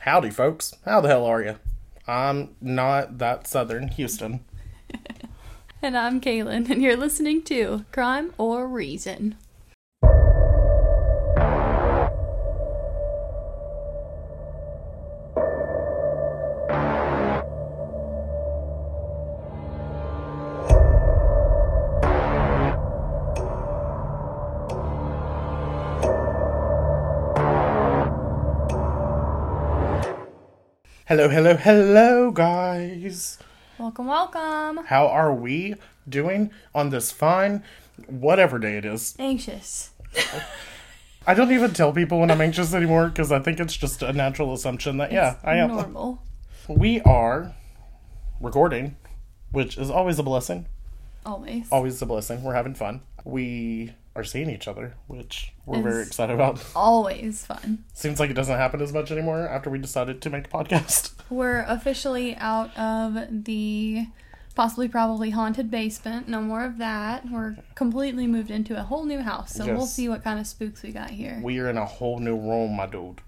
[0.00, 0.74] Howdy, folks.
[0.86, 1.56] How the hell are you?
[2.06, 4.40] I'm not that southern Houston.
[5.82, 9.36] And I'm Kaylen, and you're listening to Crime or Reason.
[31.40, 33.38] Hello, hello, guys.
[33.78, 34.84] Welcome, welcome.
[34.84, 35.74] How are we
[36.06, 37.64] doing on this fine,
[38.08, 39.16] whatever day it is?
[39.18, 39.88] Anxious.
[41.26, 44.12] I don't even tell people when I'm anxious anymore because I think it's just a
[44.12, 45.68] natural assumption that, yeah, I am.
[45.68, 46.22] Normal.
[46.68, 47.54] We are
[48.38, 48.96] recording,
[49.50, 50.66] which is always a blessing.
[51.24, 51.68] Always.
[51.72, 52.42] Always a blessing.
[52.42, 53.00] We're having fun.
[53.24, 56.64] We are seeing each other, which we're very excited about.
[56.76, 57.84] Always fun.
[57.94, 61.12] Seems like it doesn't happen as much anymore after we decided to make a podcast.
[61.30, 64.06] We're officially out of the
[64.56, 66.28] possibly probably haunted basement.
[66.28, 67.30] No more of that.
[67.30, 69.54] We're completely moved into a whole new house.
[69.54, 71.40] So we'll see what kind of spooks we got here.
[71.42, 73.20] We are in a whole new room, my dude.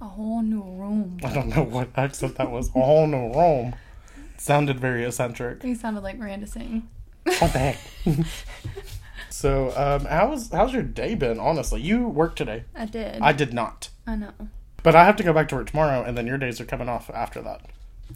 [0.00, 1.18] A whole new room.
[1.24, 2.68] I don't know what accent that was.
[2.70, 3.76] A whole new room.
[4.36, 5.62] Sounded very eccentric.
[5.62, 6.88] He sounded like Miranda singing.
[7.22, 7.78] What the heck?
[9.34, 11.40] So, um, how's how's your day been?
[11.40, 12.62] Honestly, you worked today.
[12.72, 13.20] I did.
[13.20, 14.30] I did not, I know.
[14.84, 16.88] but I have to go back to work tomorrow, and then your days are coming
[16.88, 17.62] off after that.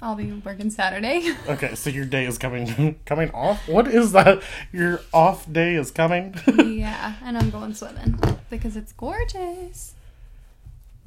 [0.00, 1.34] I'll be working Saturday.
[1.48, 3.68] Okay, so your day is coming coming off.
[3.68, 4.42] What is that?
[4.70, 6.36] Your off day is coming.
[6.64, 9.94] yeah, and I'm going swimming because it's gorgeous.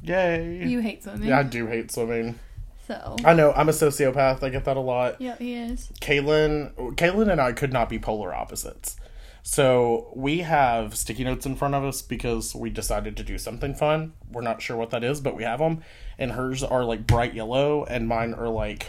[0.03, 0.67] Yay!
[0.67, 1.29] You hate swimming.
[1.29, 2.37] yeah, I do hate swimming.
[2.85, 3.15] So.
[3.23, 4.43] I know I'm a sociopath.
[4.43, 5.21] I get that a lot.
[5.21, 5.89] Yeah, he is.
[6.01, 8.97] Kaylen, Kaylen and I could not be polar opposites.
[9.43, 13.73] So we have sticky notes in front of us because we decided to do something
[13.73, 14.13] fun.
[14.31, 15.81] We're not sure what that is, but we have them.
[16.17, 18.87] And hers are like bright yellow, and mine are like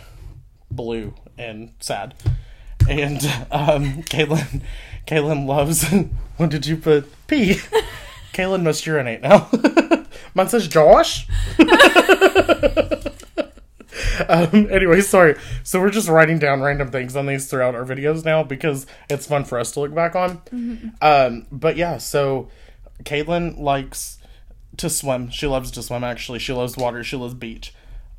[0.70, 2.14] blue and sad.
[2.89, 4.62] And um, Kaylen,
[5.06, 5.84] Kaylen loves.
[6.36, 7.11] when did you put?
[7.27, 7.58] P.
[8.35, 9.48] Kaylen must urinate now.
[10.35, 11.27] mine says Josh.
[14.29, 15.37] Um, anyway, sorry.
[15.63, 19.27] So we're just writing down random things on these throughout our videos now because it's
[19.27, 20.93] fun for us to look back on.
[21.01, 22.49] Um, but yeah, so
[23.05, 24.19] Kaylen likes
[24.79, 25.31] to swim.
[25.31, 26.05] She loves to swim.
[26.05, 27.03] Actually, she loves water.
[27.05, 27.75] She loves beach.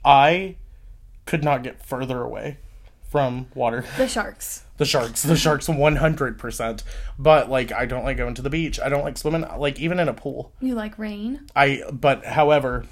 [0.05, 0.55] I
[1.25, 2.57] could not get further away
[3.09, 3.85] from water.
[3.97, 4.61] The sharks.
[4.77, 6.83] The sharks, the sharks, one hundred percent.
[7.19, 8.79] But like, I don't like going to the beach.
[8.79, 9.45] I don't like swimming.
[9.57, 10.51] Like even in a pool.
[10.59, 11.41] You like rain?
[11.55, 12.85] I but however,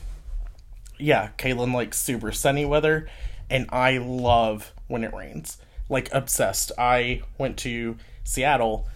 [1.01, 3.07] yeah, Kaylen likes super sunny weather,
[3.49, 5.57] and I love when it rains.
[5.89, 6.71] Like obsessed.
[6.77, 8.87] I went to Seattle,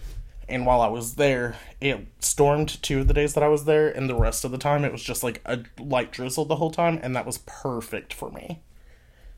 [0.48, 3.88] and while I was there, it stormed two of the days that I was there,
[3.88, 6.70] and the rest of the time it was just like a light drizzle the whole
[6.70, 8.60] time, and that was perfect for me.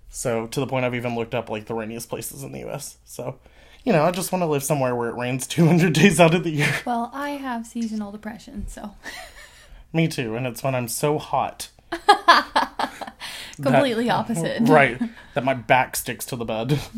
[0.09, 2.99] So to the point I've even looked up like the rainiest places in the U.S.
[3.05, 3.39] So,
[3.85, 6.45] you know, I just want to live somewhere where it rains 200 days out of
[6.45, 6.75] the year.
[6.85, 8.95] Well, I have seasonal depression, so
[9.93, 11.71] Me too, and it's when I'm so hot.
[13.63, 14.61] completely opposite.
[14.69, 15.01] right
[15.35, 16.79] that my back sticks to the bed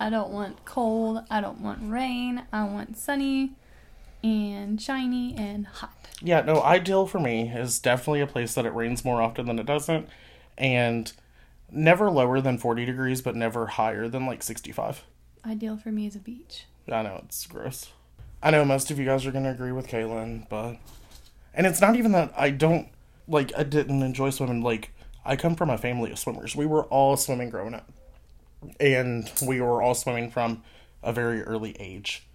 [0.00, 1.24] I don't want cold.
[1.28, 2.44] I don't want rain.
[2.52, 3.54] I want sunny
[4.22, 5.92] and shiny and hot.
[6.22, 9.58] yeah no ideal for me is definitely a place that it rains more often than
[9.58, 10.08] it doesn't
[10.56, 11.12] and
[11.70, 15.04] never lower than 40 degrees but never higher than like 65
[15.46, 16.64] Ideal for me is a beach.
[16.90, 17.90] i know it's gross
[18.42, 20.78] i know most of you guys are going to agree with kaylin but
[21.54, 22.88] and it's not even that i don't
[23.28, 24.62] like i didn't enjoy swimming.
[24.62, 24.92] Like
[25.24, 26.56] i come from a family of swimmers.
[26.56, 27.88] We were all swimming growing up.
[28.80, 30.62] And we were all swimming from
[31.02, 32.26] a very early age.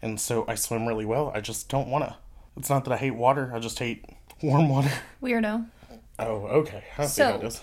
[0.00, 1.30] And so i swim really well.
[1.34, 2.16] I just don't want to
[2.56, 3.52] it's not that i hate water.
[3.54, 4.04] I just hate
[4.42, 4.90] warm water.
[5.22, 5.66] Weirdo.
[6.18, 6.84] oh okay.
[6.96, 7.60] I see how it So-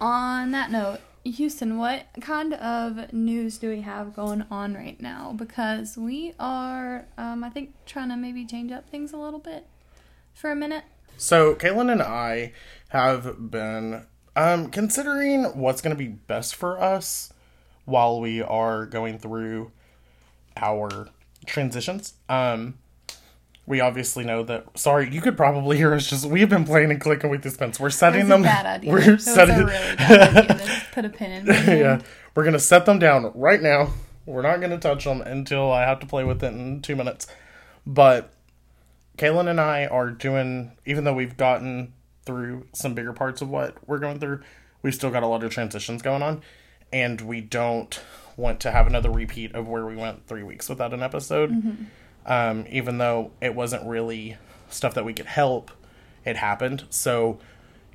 [0.00, 5.32] On that note, Houston, what kind of news do we have going on right now?
[5.36, 9.66] Because we are, um, I think, trying to maybe change up things a little bit
[10.34, 10.84] for a minute.
[11.16, 12.52] So, Kaylen and I
[12.88, 17.32] have been um, considering what's going to be best for us
[17.84, 19.72] while we are going through
[20.56, 21.08] our
[21.46, 22.14] transitions.
[22.28, 22.78] Um,
[23.66, 24.78] we obviously know that.
[24.78, 26.26] Sorry, you could probably hear us just.
[26.26, 27.80] We've been playing and clicking with these pens.
[27.80, 28.42] We're setting them.
[28.42, 28.92] a bad idea.
[28.92, 29.56] We're it setting.
[29.56, 31.46] really bad idea to put a pin in.
[31.78, 32.02] yeah,
[32.34, 33.92] we're gonna set them down right now.
[34.24, 37.26] We're not gonna touch them until I have to play with it in two minutes.
[37.84, 38.32] But
[39.16, 41.92] Kaylen and I are doing, even though we've gotten
[42.24, 44.40] through some bigger parts of what we're going through,
[44.82, 46.42] we've still got a lot of transitions going on,
[46.92, 48.00] and we don't
[48.36, 51.50] want to have another repeat of where we went three weeks without an episode.
[52.26, 54.36] Um, even though it wasn't really
[54.68, 55.70] stuff that we could help,
[56.24, 56.84] it happened.
[56.90, 57.38] So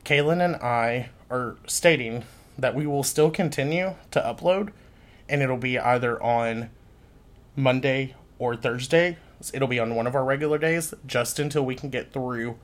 [0.06, 2.24] Kaylen and I are stating
[2.58, 4.72] that we will still continue to upload,
[5.30, 6.70] and it'll be either on
[7.56, 9.18] Monday or Thursday.
[9.54, 12.58] It'll be on one of our regular days, just until we can get through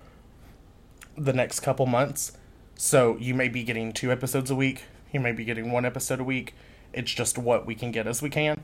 [1.17, 2.37] the next couple months.
[2.75, 4.83] So you may be getting two episodes a week.
[5.11, 6.53] You may be getting one episode a week.
[6.93, 8.63] It's just what we can get as we can.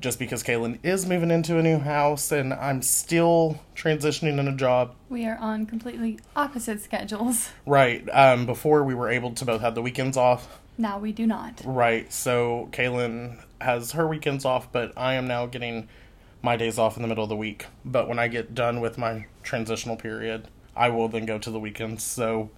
[0.00, 4.56] Just because Kaylen is moving into a new house and I'm still transitioning in a
[4.56, 4.94] job.
[5.08, 7.50] We are on completely opposite schedules.
[7.66, 8.08] Right.
[8.10, 10.58] Um, before we were able to both have the weekends off.
[10.78, 11.60] Now we do not.
[11.64, 12.10] Right.
[12.12, 15.88] So Kaylen has her weekends off, but I am now getting
[16.42, 17.66] my days off in the middle of the week.
[17.84, 21.60] But when I get done with my transitional period, I will then go to the
[21.60, 22.02] weekends.
[22.02, 22.50] So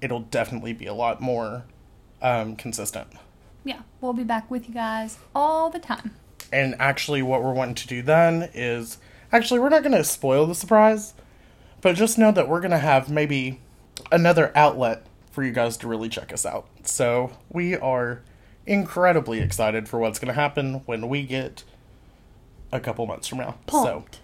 [0.00, 1.64] it'll definitely be a lot more
[2.20, 3.08] um, consistent.
[3.64, 6.12] Yeah, we'll be back with you guys all the time.
[6.52, 8.98] And actually, what we're wanting to do then is
[9.30, 11.14] actually, we're not going to spoil the surprise,
[11.80, 13.60] but just know that we're going to have maybe
[14.10, 16.66] another outlet for you guys to really check us out.
[16.82, 18.22] So we are
[18.66, 21.64] incredibly excited for what's going to happen when we get
[22.72, 23.54] a couple months from now.
[23.66, 24.16] Pumped.
[24.16, 24.20] So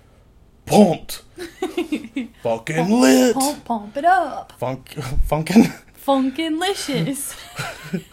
[0.67, 1.23] pumped,
[2.43, 4.53] fucking lit, Pump, pump it up.
[4.59, 4.91] funk,
[5.29, 6.59] funkin', Funkin'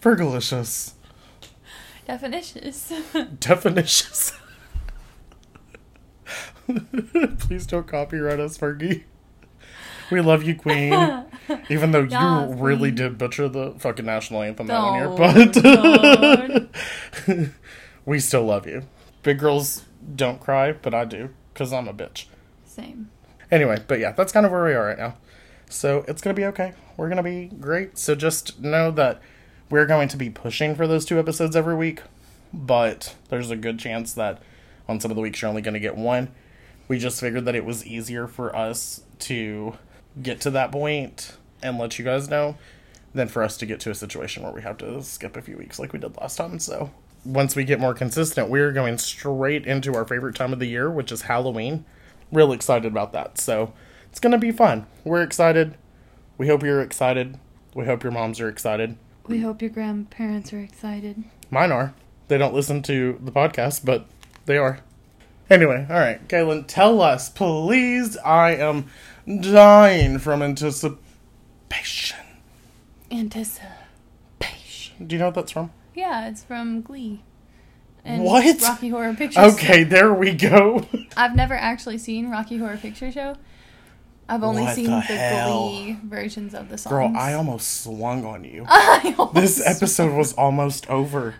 [0.00, 0.92] fergalicious,
[2.06, 2.92] Definitions.
[3.40, 4.32] definitions.
[7.38, 9.04] Please don't copyright us, Fergie.
[10.10, 10.92] We love you, Queen.
[11.68, 12.94] Even though Yeah, you really Queen.
[12.94, 16.68] did butcher the fucking national anthem that one year, Oh,
[17.26, 17.48] but
[18.06, 18.82] we still love you.
[19.24, 19.84] Big girls
[20.14, 22.26] don't cry, but I do, because I'm a bitch.
[22.64, 23.10] Same.
[23.50, 25.16] Anyway, but yeah, that's kind of where we are right now.
[25.68, 26.74] So it's going to be okay.
[26.96, 27.98] We're going to be great.
[27.98, 29.20] So just know that
[29.70, 32.02] we're going to be pushing for those two episodes every week,
[32.52, 34.42] but there's a good chance that
[34.86, 36.30] on some of the weeks you're only going to get one.
[36.86, 39.78] We just figured that it was easier for us to
[40.22, 42.56] get to that point and let you guys know
[43.14, 45.56] than for us to get to a situation where we have to skip a few
[45.56, 46.58] weeks like we did last time.
[46.58, 46.90] So
[47.24, 50.90] once we get more consistent, we're going straight into our favorite time of the year,
[50.90, 51.84] which is Halloween.
[52.32, 53.38] Real excited about that.
[53.38, 53.72] So
[54.10, 54.86] it's going to be fun.
[55.04, 55.76] We're excited.
[56.38, 57.38] We hope you're excited.
[57.74, 58.96] We hope your moms are excited.
[59.26, 61.24] We hope your grandparents are excited.
[61.50, 61.94] Mine are.
[62.28, 64.06] They don't listen to the podcast, but
[64.46, 64.80] they are.
[65.50, 68.16] Anyway, all right, Kaylen, tell us, please.
[68.18, 68.86] I am
[69.26, 72.18] dying from anticipation.
[73.10, 75.06] Anticipation.
[75.06, 75.70] Do you know what that's from?
[75.94, 77.22] Yeah, it's from Glee.
[78.04, 78.60] And What?
[78.62, 79.46] Rocky Horror Picture Show.
[79.54, 80.86] Okay, there we go.
[81.16, 83.36] I've never actually seen Rocky Horror Picture Show.
[84.28, 85.44] I've only What seen the the.
[85.46, 86.90] Glee versions of the songs.
[86.92, 88.64] Girl, I almost swung on you.
[88.68, 91.34] I This episode was almost over.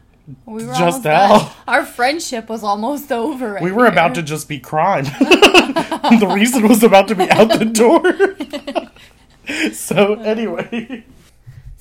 [0.47, 1.53] we were just now.
[1.67, 3.55] Our friendship was almost over.
[3.55, 5.05] Right We were about to just be crime.
[5.05, 9.73] the reason was about to be out the door.
[9.73, 11.05] so, anyway.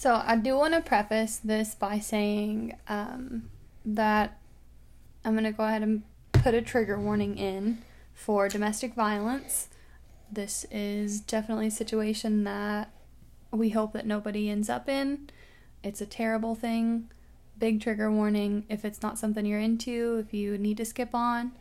[0.03, 3.49] So I do want to preface this by saying um,
[3.85, 4.37] that
[5.23, 6.03] I'm going to go ahead and
[6.33, 7.77] put a trigger warning in
[8.13, 9.69] for domestic violence.
[10.29, 12.91] This is definitely a situation that
[13.49, 15.29] we hope that nobody ends up in.
[15.83, 17.09] It's a terrible thing.
[17.57, 18.65] Big trigger warning.
[18.67, 21.53] If it's not something you're into, if you need to skip on,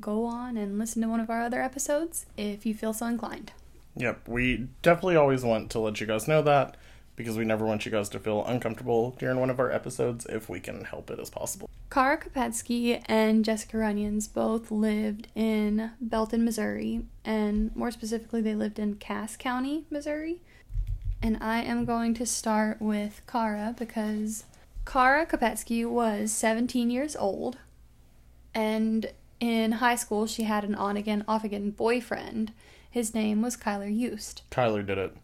[0.00, 3.52] go on and listen to one of our other episodes if you feel so inclined.
[3.96, 6.76] Yep, we definitely always want to let you guys know that
[7.16, 10.48] because we never want you guys to feel uncomfortable during one of our episodes if
[10.48, 11.68] we can help it as possible.
[11.90, 18.78] Kara Kopetsky and Jessica Runions both lived in Belton, Missouri, and more specifically, they lived
[18.78, 20.40] in Cass County, Missouri.
[21.22, 24.44] And I am going to start with Kara because
[24.84, 27.56] Kara Kopetsky was 17 years old,
[28.54, 29.06] and
[29.40, 32.52] in high school, she had an on again, off again boyfriend.
[32.90, 34.42] His name was Kylr Yust.
[34.50, 35.16] Kylr did it.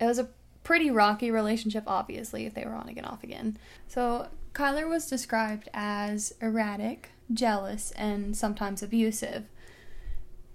[0.00, 0.28] It was a
[0.66, 3.56] pretty rocky relationship, obviously, if they were on again, off again.
[3.86, 9.44] So, Kylr was described as erratic, jealous, and sometimes abusive.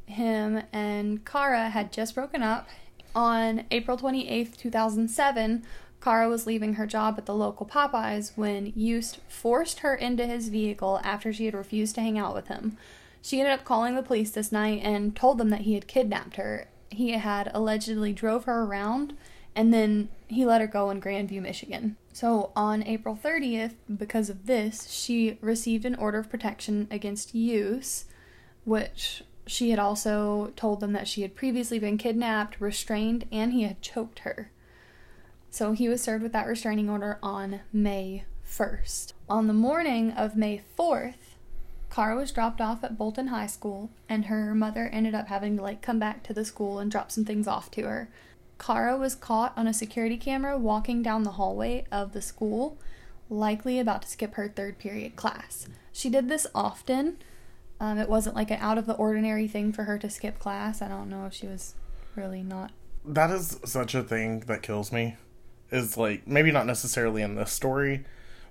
[0.07, 2.67] Him and Kara had just broken up.
[3.15, 5.63] On April 28th, 2007,
[6.03, 10.49] Kara was leaving her job at the local Popeyes when Yust forced her into his
[10.49, 12.75] vehicle after she had refused to hang out with him.
[13.21, 16.35] She ended up calling the police this night and told them that he had kidnapped
[16.35, 16.67] her.
[16.89, 19.15] He had allegedly drove her around
[19.55, 21.97] and then he let her go in Grandview, Michigan.
[22.13, 28.05] So on April 30th, because of this, she received an order of protection against Yust,
[28.63, 33.63] which she had also told them that she had previously been kidnapped, restrained, and he
[33.63, 34.51] had choked her.
[35.49, 39.13] So he was served with that restraining order on May 1st.
[39.29, 41.35] On the morning of May 4th,
[41.93, 45.63] Kara was dropped off at Belton High School, and her mother ended up having to
[45.63, 48.09] like come back to the school and drop some things off to her.
[48.61, 52.77] Kara was caught on a security camera walking down the hallway of the school,
[53.27, 55.67] likely about to skip her third period class.
[55.91, 57.17] She did this often.
[57.79, 60.79] Um, it wasn't like an out of the ordinary thing for her to skip class.
[60.79, 61.73] I don't know if she was
[62.15, 62.71] really not.
[63.03, 65.15] That is such a thing that kills me.
[65.71, 68.05] Is like maybe not necessarily in this story,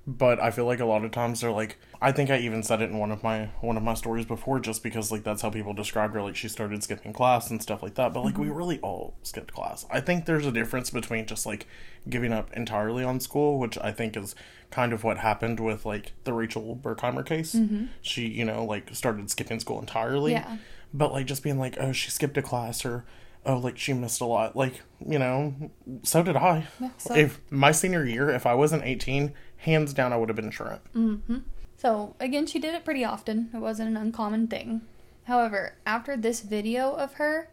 [0.07, 2.80] but I feel like a lot of times they're like I think I even said
[2.80, 5.50] it in one of my one of my stories before just because like that's how
[5.50, 8.47] people described her like she started skipping class and stuff like that but like we
[8.47, 8.54] mm-hmm.
[8.54, 9.87] really all skipped class.
[9.90, 11.66] I think there's a difference between just like
[12.09, 14.35] giving up entirely on school, which I think is
[14.71, 17.54] kind of what happened with like the Rachel Berkheimer case.
[17.54, 17.87] Mm-hmm.
[18.00, 20.33] She, you know, like started skipping school entirely.
[20.33, 20.57] Yeah.
[20.92, 23.04] But like just being like, oh, she skipped a class or
[23.47, 24.57] oh, like she missed a lot.
[24.57, 25.71] Like, you know,
[26.02, 26.66] so did I.
[26.80, 30.37] Yeah, so- if my senior year, if I wasn't 18, hands down I would have
[30.37, 30.83] been truant.
[30.95, 31.38] Mm-hmm.
[31.76, 33.50] So, again, she did it pretty often.
[33.55, 34.83] It wasn't an uncommon thing.
[35.25, 37.49] However, after this video of her,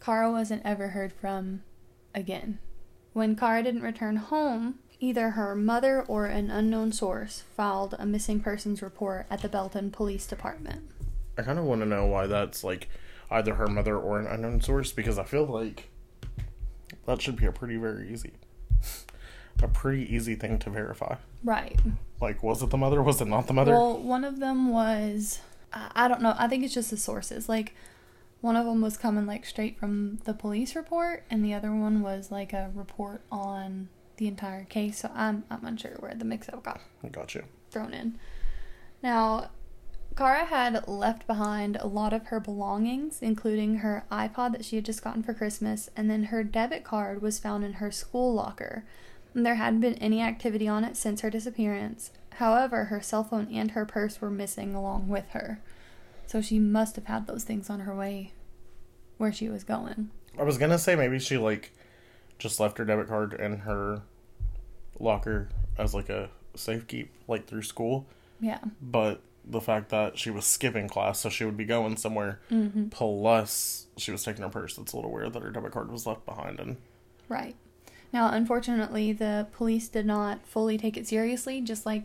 [0.00, 1.62] Kara wasn't ever heard from
[2.14, 2.58] again.
[3.12, 8.40] When Kara didn't return home, either her mother or an unknown source filed a missing
[8.40, 10.90] persons report at the Belton Police Department.
[11.38, 12.88] I kind of want to know why that's like
[13.30, 15.90] either her mother or an unknown source because I feel like
[17.06, 18.32] that should be a pretty very easy,
[19.62, 21.16] a pretty easy thing to verify.
[21.44, 21.78] Right.
[22.20, 23.02] Like, was it the mother?
[23.02, 23.72] Was it not the mother?
[23.72, 25.40] Well, one of them was
[25.72, 26.34] I don't know.
[26.38, 27.48] I think it's just the sources.
[27.48, 27.74] Like
[28.40, 32.02] one of them was coming like straight from the police report, and the other one
[32.02, 35.00] was like a report on the entire case.
[35.00, 37.44] So I'm I'm unsure where the mix-up got Got you.
[37.70, 38.18] thrown in.
[39.02, 39.50] Now,
[40.16, 44.84] Kara had left behind a lot of her belongings, including her iPod that she had
[44.86, 48.84] just gotten for Christmas, and then her debit card was found in her school locker.
[49.36, 52.10] And there hadn't been any activity on it since her disappearance.
[52.36, 55.60] However, her cell phone and her purse were missing along with her.
[56.26, 58.32] So she must have had those things on her way
[59.18, 60.08] where she was going.
[60.38, 61.70] I was gonna say maybe she like
[62.38, 64.02] just left her debit card in her
[64.98, 68.06] locker as like a safe keep, like through school.
[68.40, 68.60] Yeah.
[68.80, 72.88] But the fact that she was skipping class, so she would be going somewhere, mm-hmm.
[72.88, 76.06] plus she was taking her purse, it's a little weird that her debit card was
[76.06, 76.58] left behind.
[76.58, 76.78] And
[77.28, 77.54] Right.
[78.16, 82.04] Now, unfortunately, the police did not fully take it seriously, just like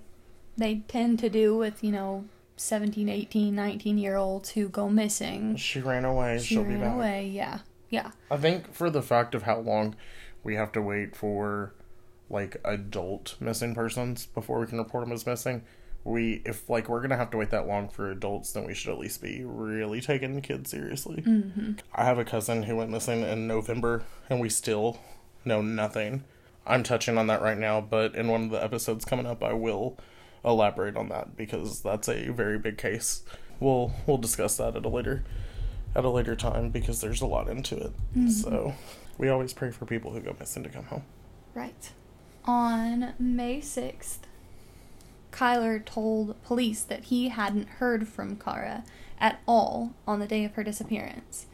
[0.57, 2.25] they tend to do with, you know,
[2.57, 5.55] 17, 18, 19 year olds who go missing.
[5.55, 6.37] she ran away.
[6.39, 6.95] She She'll ran be back.
[6.95, 7.27] away.
[7.29, 7.59] Yeah.
[7.89, 8.11] Yeah.
[8.29, 9.95] I think for the fact of how long
[10.43, 11.75] we have to wait for
[12.29, 15.63] like adult missing persons before we can report them as missing,
[16.03, 18.91] we if like we're gonna have to wait that long for adults, then we should
[18.91, 21.21] at least be really taking the kids seriously.
[21.25, 21.71] Mm-hmm.
[21.95, 24.99] I have a cousin who went missing in November, and we still
[25.45, 26.23] know nothing.
[26.65, 29.53] I'm touching on that right now, but in one of the episodes coming up, I
[29.53, 29.97] will
[30.43, 33.23] elaborate on that because that's a very big case.
[33.59, 35.23] We'll we'll discuss that at a later
[35.95, 37.93] at a later time because there's a lot into it.
[38.15, 38.29] Mm-hmm.
[38.29, 38.73] So
[39.17, 41.03] we always pray for people who go missing to come home.
[41.53, 41.91] Right.
[42.45, 44.19] On May 6th,
[45.31, 48.83] Kylr told police that he hadn't heard from Kara
[49.19, 51.45] at all on the day of her disappearance.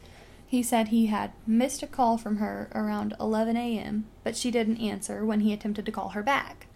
[0.48, 4.78] He said he had missed a call from her around 11 a.m., but she didn't
[4.80, 6.66] answer when he attempted to call her back.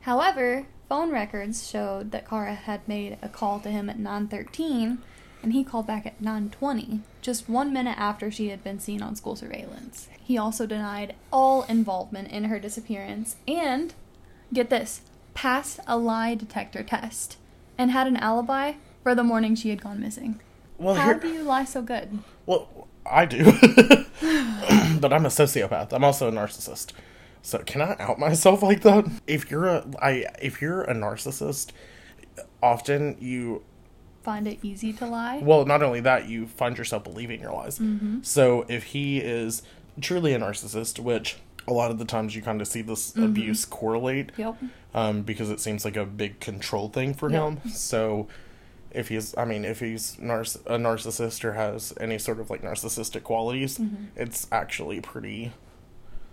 [0.00, 4.98] However, phone records showed that Kara had made a call to him at 9:13
[5.42, 9.14] and he called back at 9:20, just 1 minute after she had been seen on
[9.14, 10.08] school surveillance.
[10.20, 13.94] He also denied all involvement in her disappearance and
[14.52, 15.02] get this,
[15.34, 17.36] passed a lie detector test
[17.78, 18.72] and had an alibi
[19.04, 20.40] for the morning she had gone missing.
[20.78, 22.18] Well, How here, do you lie so good?
[22.46, 22.79] well,
[23.10, 23.44] I do,
[25.00, 25.92] but I'm a sociopath.
[25.92, 26.92] I'm also a narcissist.
[27.42, 29.06] So can I out myself like that?
[29.26, 31.70] If you're a, I, if you're a narcissist,
[32.62, 33.62] often you
[34.22, 35.38] Find it easy to lie?
[35.42, 37.80] Well, not only that, you find yourself believing your lies.
[38.20, 39.62] So if he is
[40.02, 43.64] truly a narcissist, which a lot of the times you kind of see this abuse
[43.64, 44.56] correlate, Yep.
[44.92, 47.48] um, because it seems like a big control thing for Yeah.
[47.48, 47.60] him.
[47.70, 48.28] So
[48.92, 53.22] if he's, I mean, if he's a narcissist or has any sort of like narcissistic
[53.22, 54.06] qualities, mm-hmm.
[54.16, 55.52] it's actually pretty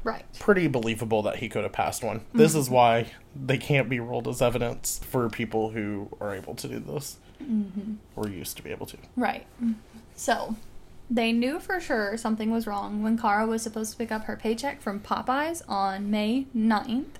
[0.03, 0.25] Right.
[0.39, 2.19] pretty believable that he could have passed one.
[2.19, 2.37] Mm-hmm.
[2.37, 6.67] This is why they can't be ruled as evidence for people who are able to
[6.67, 7.17] do this.
[7.43, 7.95] Mm-hmm.
[8.15, 8.97] Or used to be able to.
[9.15, 9.45] Right.
[10.15, 10.55] So,
[11.09, 14.35] they knew for sure something was wrong when Kara was supposed to pick up her
[14.35, 17.17] paycheck from Popeyes on May 9th,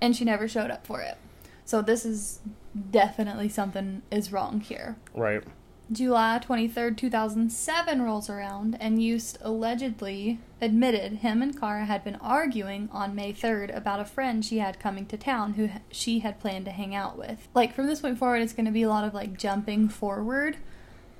[0.00, 1.16] and she never showed up for it.
[1.64, 2.40] So, this is
[2.90, 4.96] definitely something is wrong here.
[5.14, 5.42] Right.
[5.90, 12.88] July 23rd, 2007 rolls around, and Yust allegedly admitted him and Kara had been arguing
[12.92, 16.64] on May 3rd about a friend she had coming to town who she had planned
[16.64, 17.46] to hang out with.
[17.54, 20.56] Like, from this point forward, it's going to be a lot of like jumping forward.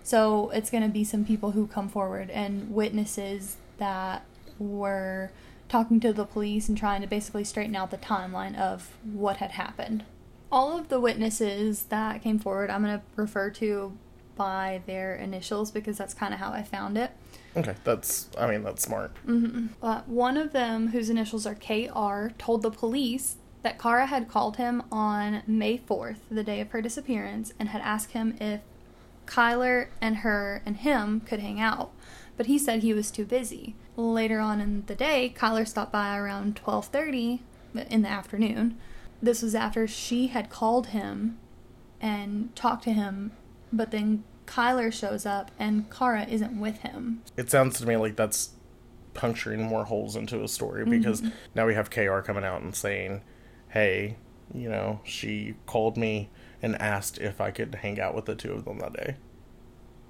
[0.03, 4.25] So, it's going to be some people who come forward and witnesses that
[4.59, 5.31] were
[5.69, 9.53] talking to the police and trying to basically straighten out the timeline of what had
[9.53, 10.05] happened.
[10.51, 13.97] All of the witnesses that came forward, I'm going to refer to
[14.37, 17.11] by their initials because that's kind of how I found it.
[17.57, 18.29] Okay, that's.
[18.39, 19.13] I mean, that's smart.
[19.83, 24.59] Uh, one of them, whose initials are KR, told the police that Kara had called
[24.59, 28.61] him on May 4th, the day of her disappearance, and had asked him if
[29.27, 31.91] Kylr and her and him could hang out,
[32.37, 33.75] but he said he was too busy.
[33.97, 37.41] Later on in the day, Kylr stopped by around 12:30
[37.91, 38.79] in the afternoon.
[39.23, 41.39] This was after she had called him
[42.01, 43.33] and talked to him,
[43.73, 47.23] but then Kylr shows up and Kara isn't with him.
[47.37, 48.51] It sounds to me like that's
[49.15, 50.91] puncturing more holes into a story mm-hmm.
[50.91, 51.23] because
[51.55, 53.23] now we have KR coming out and saying,
[53.71, 54.17] hey,
[54.55, 56.31] you know, she called me
[56.63, 59.17] and asked if I could hang out with the two of them that day.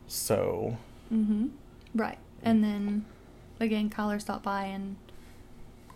[0.07, 0.77] So,
[1.13, 1.49] mm-hmm.
[1.95, 2.19] Right.
[2.43, 3.07] And then
[3.59, 4.97] again, Kylr stopped by and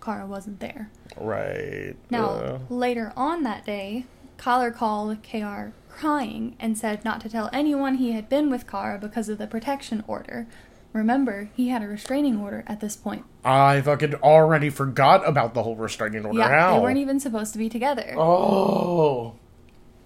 [0.00, 0.90] Kara wasn't there.
[1.16, 1.94] right.
[2.10, 4.06] Now, uh, later on that day,
[4.38, 8.98] Kylr called KR crying and said not to tell anyone he had been with Kara
[8.98, 10.46] because of the protection order.
[10.92, 13.24] Remember, he had a restraining order at this point.
[13.44, 16.38] I fucking already forgot about the whole restraining order.
[16.38, 16.74] Yeah, How?
[16.76, 18.14] they weren't even supposed to be together.
[18.16, 19.34] Oh,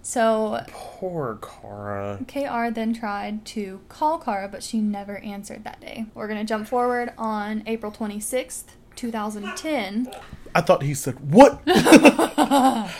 [0.03, 2.19] So poor Kara.
[2.27, 6.05] KR then tried to call Kara, but she never answered that day.
[6.13, 10.11] We're going to jump forward on April 26th, 2010.
[10.53, 11.61] I thought he said, What?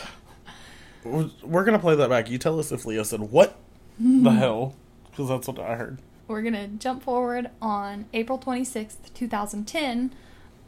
[1.04, 2.28] We're gonna play that back.
[2.30, 3.56] You tell us if Leo said, What
[3.98, 4.74] the hell?
[5.10, 5.98] Because that's what I heard.
[6.28, 10.12] We're going to jump forward on April 26th, 2010.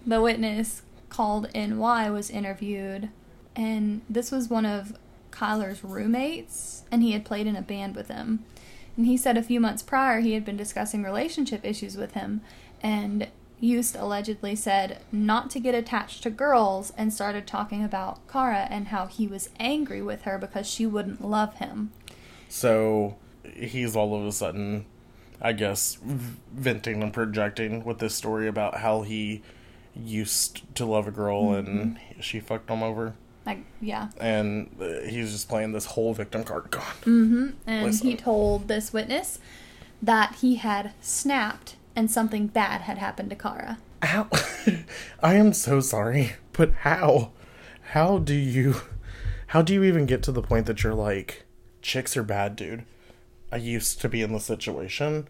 [0.06, 3.08] The witness called NY was interviewed,
[3.56, 4.96] and this was one of
[5.32, 8.44] Kylr's roommates, and he had played in a band with him.
[8.96, 12.40] And he said a few months prior he had been discussing relationship issues with him,
[12.80, 13.26] and
[13.60, 18.88] Yust allegedly said not to get attached to girls and started talking about Kara and
[18.88, 21.90] how he was angry with her because she wouldn't love him.
[22.48, 23.16] So
[23.54, 24.86] he's all of a sudden,
[25.42, 29.42] I guess, v- venting and projecting with this story about how he
[29.94, 33.14] used to love a girl and she fucked him over.
[33.44, 34.10] Like, yeah.
[34.20, 36.70] And uh, he's just playing this whole victim card.
[36.70, 36.84] God.
[37.06, 38.06] and Listen.
[38.06, 39.38] he told this witness
[40.02, 43.76] that he had snapped and something bad had happened to Kara.
[44.02, 44.28] How?
[45.22, 47.32] I am so sorry, but how?
[47.90, 48.76] How do you?
[49.48, 51.44] How do you even get to the point that you're like,
[51.82, 52.84] chicks are bad, dude?
[53.50, 55.26] I used to be in the situation.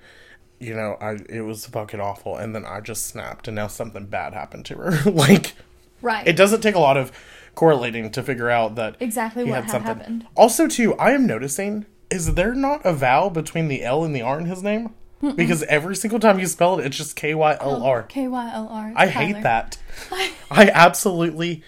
[0.58, 4.04] You know, I it was fucking awful, and then I just snapped, and now something
[4.04, 5.10] bad happened to her.
[5.10, 5.54] like,
[6.02, 6.26] Right.
[6.28, 7.10] it doesn't take a lot of
[7.54, 10.26] correlating to figure out that Exactly what had happened.
[10.36, 14.22] Also, too, I am noticing is there not a vowel between the L and the
[14.22, 14.94] R in his name?
[15.20, 18.02] Because every single time you spell it, it's just K Y L R.
[18.02, 18.92] Oh, K Y L R.
[18.94, 19.78] I hate that.
[20.50, 21.62] I absolutely.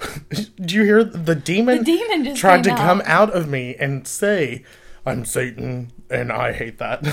[0.60, 1.78] Do you hear the demon?
[1.78, 3.30] The demon just tried to came come out.
[3.30, 4.64] out of me and say,
[5.06, 7.04] "I'm Satan," and I hate that.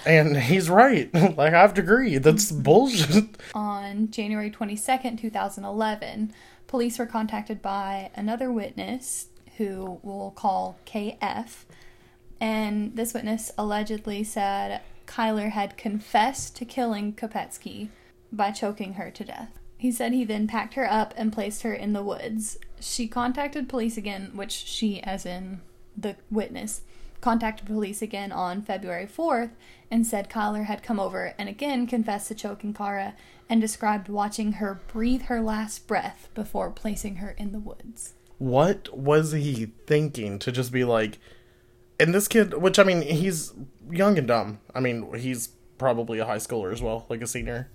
[0.06, 1.12] and he's right.
[1.14, 2.18] Like I have to agree.
[2.18, 2.62] That's mm-hmm.
[2.62, 3.38] bullshit.
[3.54, 6.32] On January 22nd, 2011,
[6.66, 11.64] police were contacted by another witness who we'll call KF.
[12.40, 17.88] And this witness allegedly said Kylr had confessed to killing Kopetsky
[18.32, 19.58] by choking her to death.
[19.76, 22.58] He said he then packed her up and placed her in the woods.
[22.80, 25.60] She contacted police again, which she, as in
[25.96, 26.82] the witness,
[27.20, 29.50] contacted police again on February 4th
[29.90, 33.14] and said Kylr had come over and again confessed to choking Kara
[33.48, 38.14] and described watching her breathe her last breath before placing her in the woods.
[38.38, 41.18] What was he thinking to just be like?
[42.00, 43.52] And this kid, which I mean, he's
[43.90, 44.58] young and dumb.
[44.74, 47.68] I mean, he's probably a high schooler as well, like a senior.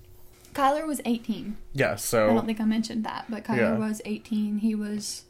[0.53, 1.57] Kylr was 18.
[1.73, 3.77] Yeah, so I don't think I mentioned that, but Kylr Yeah.
[3.77, 4.59] was 18.
[4.59, 5.23] He was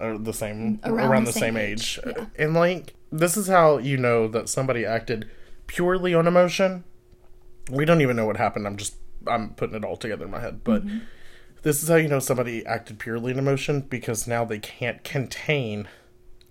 [0.00, 2.14] are the same Around around, the the, same same, age, age.
[2.16, 2.26] yeah.
[2.38, 5.28] And like this is how you know that somebody acted
[5.66, 6.84] purely on emotion.
[7.70, 8.66] We don't even know what happened.
[8.66, 8.94] I'm just
[9.26, 10.98] I'm putting it all together in my head, but Mm-hmm.
[11.62, 15.88] this is how you know somebody acted purely in emotion because now they can't contain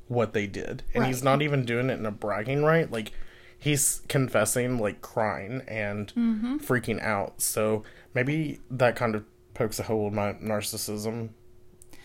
[0.08, 0.84] what they did.
[0.94, 2.90] And he's not even doing it in a bragging right.
[2.92, 3.12] Like
[3.58, 6.58] he's confessing like crying and Mm-hmm.
[6.58, 7.42] freaking out.
[7.42, 11.30] So maybe that kind of pokes a hole in my narcissism.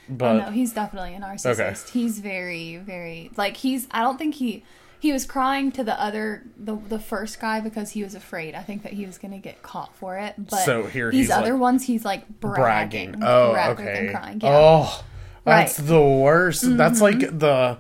[0.09, 1.91] But oh no, he's definitely a narcissist.
[1.91, 3.87] He's very, very like he's.
[3.93, 4.65] I don't think he
[4.99, 8.55] he was crying to the other the the first guy because he was afraid.
[8.57, 10.35] I think that he was gonna get caught for it.
[10.39, 13.23] But So here these he's, other like, ones, he's like bragging, bragging.
[13.23, 14.07] Oh, rather okay.
[14.07, 14.41] than crying.
[14.41, 14.51] Yeah.
[14.53, 15.05] Oh,
[15.45, 15.89] that's Right.
[15.89, 16.77] the worst.
[16.77, 17.79] That's like the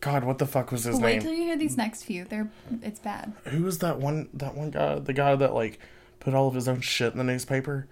[0.00, 0.24] God.
[0.24, 1.22] What the fuck was his Wait name?
[1.22, 2.24] till you hear these next few.
[2.24, 2.48] They're
[2.82, 3.32] it's bad.
[3.46, 4.28] Who was that one?
[4.34, 4.98] That one guy.
[4.98, 5.78] The guy that like
[6.20, 7.86] put all of his own shit in the newspaper.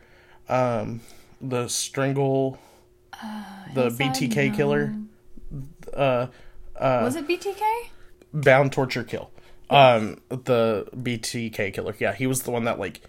[0.48, 1.00] Um,
[1.40, 2.58] the strangle,
[3.74, 4.14] the Hillside?
[4.14, 4.94] BTK killer,
[5.94, 6.26] uh,
[6.80, 7.62] Was it BTK?
[8.32, 9.30] bound torture kill.
[9.68, 11.94] Um, the BTK killer.
[11.98, 13.00] Yeah, he was the one that like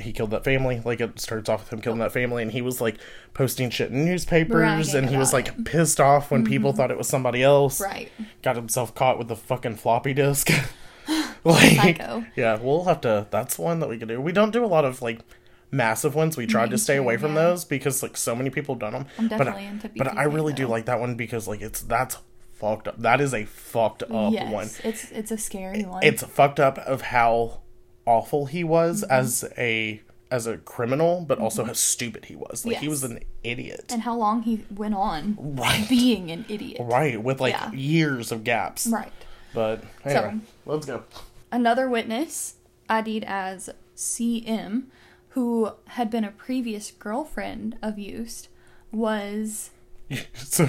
[0.00, 0.80] he killed that family.
[0.84, 2.98] Like it starts off with him killing that family, and he was like
[3.34, 6.78] posting shit in newspapers, Bragging and he was about like pissed off when people mm-hmm.
[6.78, 7.80] thought it was somebody else.
[7.80, 8.10] Right.
[8.42, 10.50] Got himself caught with the fucking floppy disk.
[11.44, 12.26] like, Psycho.
[12.36, 13.26] yeah, we'll have to.
[13.30, 14.20] That's one that we could do.
[14.20, 15.20] We don't do a lot of like
[15.70, 16.36] massive ones.
[16.36, 17.42] We tried to stay away from yeah.
[17.42, 19.06] those because like so many people have done them.
[19.18, 20.72] I'm but definitely I, into but I BTK really do though.
[20.72, 22.18] like that one because like it's that's
[22.54, 23.00] fucked up.
[23.00, 26.02] That is a fucked up yes, one it's it's a scary one.
[26.02, 27.60] it's fucked up of how
[28.08, 29.12] awful he was Mm-hmm.
[29.12, 32.66] as a as a criminal, but also how stupid he was.
[32.66, 33.86] Like he was an idiot.
[33.90, 35.86] and how long he went on Right.
[35.88, 36.78] being an idiot.
[36.84, 37.72] Right, with like Yeah.
[37.72, 38.86] years of gaps.
[38.86, 39.12] Right.
[39.54, 41.04] But anyway, let's go.
[41.50, 42.56] Another witness,
[42.90, 44.84] ID'd as CM,
[45.30, 48.48] who had been a previous girlfriend of Yust,
[48.92, 49.70] was
[50.34, 50.64] So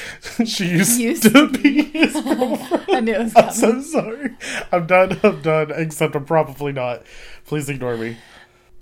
[0.46, 2.84] she used, Used to to be his girlfriend.
[2.88, 4.36] I knew it was I'm so sorry.
[4.70, 5.18] I'm done.
[5.22, 5.70] I'm done.
[5.74, 7.02] Except I'm probably not.
[7.46, 8.16] Please ignore me.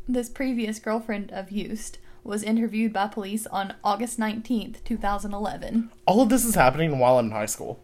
[0.08, 5.90] This previous girlfriend of Yust was interviewed by police on August 19th, 2011.
[6.06, 7.80] All of this is happening while I'm in high school.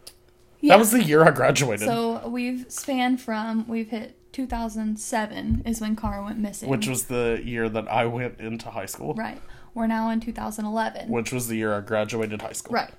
[0.59, 0.73] Yeah.
[0.73, 5.95] That was the year I graduated, So we've spanned from, we've hit 2007 is when
[5.95, 6.69] Kara went missing.
[6.69, 9.13] which was the year that I went into high school.
[9.15, 9.41] Right.
[9.73, 11.09] We're now in 2011.
[11.09, 12.73] which was the year I graduated high school.
[12.73, 12.91] Right.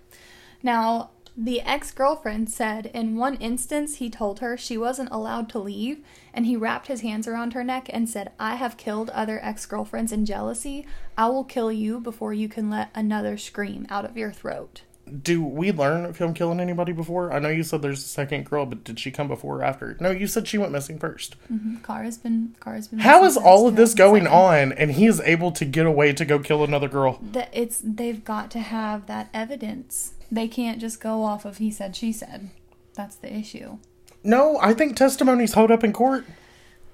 [0.63, 5.61] Now, the ex girlfriend said in one instance he told her she wasn't allowed to
[5.61, 6.05] leave,
[6.35, 9.65] and he wrapped his hands around her neck and said, I have killed other ex
[9.65, 10.85] girlfriends in jealousy.
[11.17, 14.83] I will kill you before you can let another scream out of your throat.
[15.23, 17.33] Do we learn of him killing anybody before?
[17.33, 19.97] I know you said there's a second girl, but did she come before or after?
[20.01, 21.35] No, you said she went missing 1st
[21.83, 22.29] Kara's mm-hmm.
[22.29, 24.73] been Kara's been How missing all of this going 2007.
[24.73, 27.19] on and he is able to get away to go kill another girl?
[27.23, 30.15] That it's they've got to have that evidence.
[30.31, 32.51] They can't just go off of he said she said.
[32.95, 33.79] That's the issue.
[34.25, 36.25] No, I think testimony's held up in court.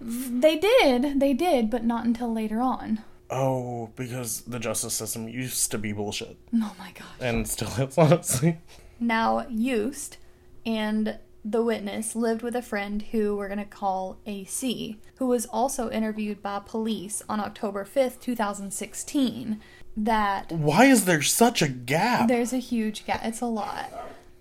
[0.00, 3.02] They did, they did, but not until later on.
[3.30, 6.36] Oh, because the justice system Yust to be bullshit.
[6.54, 7.06] Oh my gosh.
[7.20, 8.58] And still is, honestly.
[9.00, 10.18] Now, used
[10.66, 15.44] and the witness lived with a friend who we're going to call AC, who was
[15.46, 19.60] also interviewed by police on October 5th, 2016.
[19.96, 22.28] That Why is there such a gap?
[22.28, 23.20] there's a huge gap.
[23.24, 23.92] It's a lot.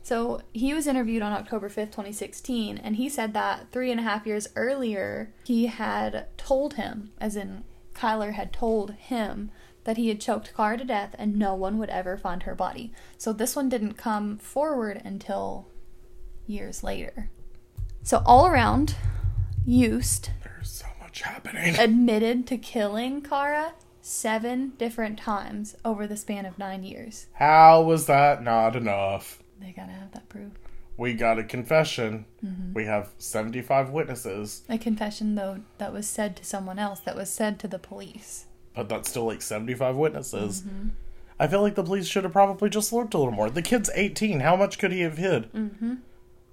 [0.02, 4.04] So he was interviewed on October 5th, 2016, and he said that three and a
[4.04, 7.63] half years earlier, he had told him, as in
[8.04, 9.50] Kylr had told him,
[9.84, 12.92] that he had choked Kara to death and no one would ever find her body.
[13.18, 15.68] So this one didn't come forward until
[16.48, 17.30] years later.
[18.02, 18.96] So all around,
[19.66, 21.76] Yust There's so much happening.
[21.80, 27.28] admitted to killing Kara seven different times over the span of nine years.
[27.34, 29.42] How was that not enough?
[29.60, 30.52] They gotta have that proof.
[30.98, 32.26] We got a confession.
[32.46, 32.74] Mm-hmm.
[32.74, 37.30] We have 75 witnesses, A confession, though, that was said to someone else, that was
[37.32, 38.46] said to the police.
[38.76, 40.62] but that's still like 75 witnesses.
[40.62, 40.90] Mm-hmm.
[41.40, 43.50] I feel like the police should have probably just looked a little more.
[43.50, 44.40] The kid's 18.
[44.42, 45.52] How much could he have hid?
[45.52, 45.96] Mm-hmm.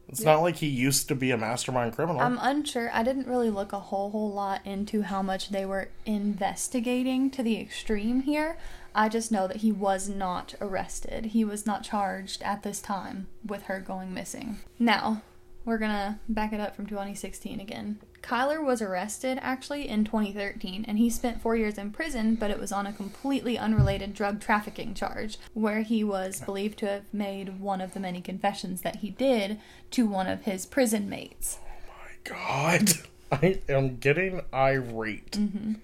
[0.08, 2.20] It's not like he used to be a mastermind criminal.
[2.20, 2.90] I'm unsure.
[2.92, 7.42] I didn't really look a whole whole lot into how much they were investigating to
[7.44, 8.56] the extreme here.
[8.94, 11.26] I just know that he was not arrested.
[11.26, 14.58] He was not charged at this time with her going missing.
[14.78, 15.22] Now,
[15.64, 17.98] we're gonna back it up from 2016 again.
[18.22, 22.58] Kylr was arrested actually in 2013 and he spent four years in prison, but it
[22.58, 27.60] was on a completely unrelated drug trafficking charge where he was believed to have made
[27.60, 29.58] one of the many confessions that he did
[29.90, 31.58] to one of his prison mates.
[31.64, 32.90] Oh my God.
[33.32, 35.32] I am getting irate.
[35.32, 35.74] Mm-hmm.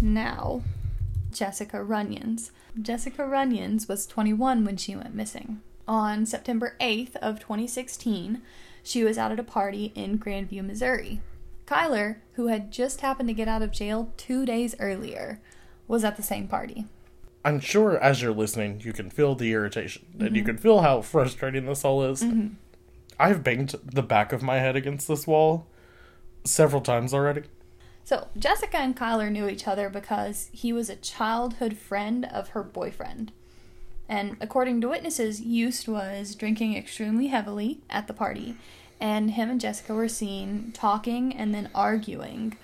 [0.00, 0.62] Now,
[1.36, 2.50] Jessica Runions.
[2.80, 5.60] Jessica Runions was 21 when she went missing.
[5.86, 8.42] On September 8th of 2016,
[8.82, 11.20] she was out at a party in Grandview, Missouri.
[11.66, 15.40] Kylr, who had just happened to get out of jail 2 days earlier,
[15.86, 16.86] was at the same party.
[17.44, 20.34] I'm sure as you're listening, you can feel the irritation and Mm-hmm.
[20.36, 22.24] you can feel how frustrating this all is.
[23.20, 25.66] I've banged the back of my head against this wall
[26.44, 27.42] several times already.
[28.06, 32.62] So, Jessica and Kylr knew each other because he was a childhood friend of her
[32.62, 33.32] boyfriend.
[34.08, 38.54] And according to witnesses, Yust was drinking extremely heavily at the party,
[39.00, 42.56] and him and Jessica were seen talking and then arguing.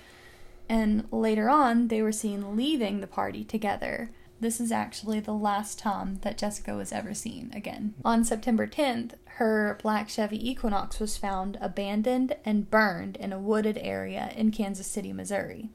[0.69, 4.11] And later on, they were seen leaving the party together.
[4.43, 7.93] This is actually the last time that Jessica was ever seen again.
[8.03, 13.77] On September 10th, her black Chevy Equinox was found abandoned and burned in a wooded
[13.77, 15.69] area in Kansas City, Missouri.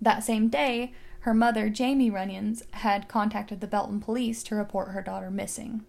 [0.00, 5.00] That same day, Her mother, Jamie Runions, had contacted the Belton police to report her
[5.02, 5.84] daughter missing.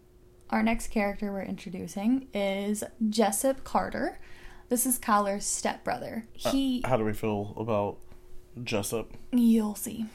[0.52, 4.20] Our next character we're introducing is Jessup Carter.
[4.70, 6.28] This is Kylr's stepbrother.
[6.46, 7.98] Uh, he, How do we feel about
[8.64, 9.14] Jessup?
[9.32, 10.06] you'll see.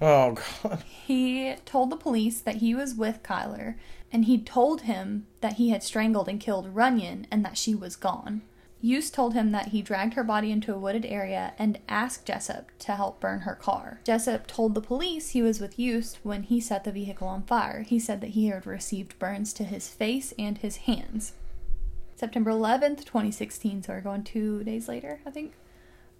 [0.00, 0.82] Oh god.
[0.84, 3.76] He told the police that he was with Kylr,
[4.12, 7.96] and he told him that he had strangled and killed Runion and that she was
[7.96, 8.42] gone.
[8.80, 12.70] Eustace told him that he dragged her body into a wooded area and asked Jessup
[12.80, 14.00] to help burn her car.
[14.04, 17.80] Jessup told the police he was with Eustace when he set the vehicle on fire.
[17.80, 21.32] He said that he had received burns to his face and his hands.
[22.14, 25.54] September 11th, 2016, so we're going two days later, I think.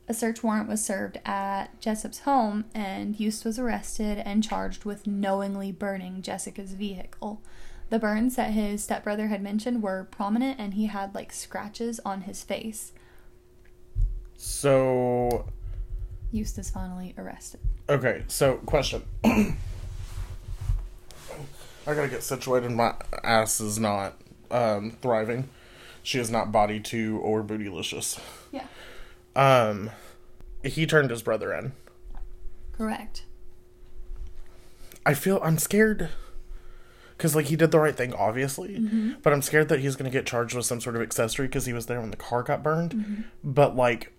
[0.07, 5.07] A search warrant was served at Jessup's home, and Eustace was arrested and charged with
[5.07, 7.41] knowingly burning Jessica's vehicle.
[7.89, 12.23] The burns that his stepbrother had mentioned were prominent, and he had like scratches on
[12.23, 12.93] his face.
[14.37, 15.47] So
[16.33, 17.61] Eustace finally arrested.
[17.89, 19.03] okay, so question.
[19.25, 19.55] I
[21.87, 22.71] gotta get situated.
[22.73, 25.49] My ass is not um, thriving.
[26.03, 28.19] She is not body two or bootylicious.
[28.53, 28.67] Yeah.
[29.37, 29.91] Um,
[30.63, 31.73] he turned his brother in.
[32.73, 33.25] Correct.
[35.07, 36.09] I feel I'm scared
[37.17, 38.79] because like he did the right thing, obviously,
[39.23, 41.73] but I'm scared that he's gonna get charged with some sort of accessory because he
[41.73, 43.25] was there when the car got burned.
[43.45, 44.13] But like,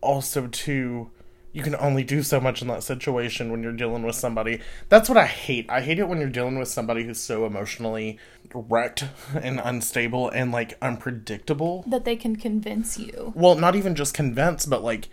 [0.00, 1.10] also too,
[1.52, 4.60] you can only do so much in that situation when you're dealing with somebody.
[4.88, 5.66] That's what I hate.
[5.68, 8.18] I hate it when you're dealing with somebody who's so emotionally
[8.54, 9.04] wrecked
[9.40, 11.84] and unstable and like unpredictable.
[11.86, 13.32] That they can convince you.
[13.34, 15.08] Well, not even just convince, but like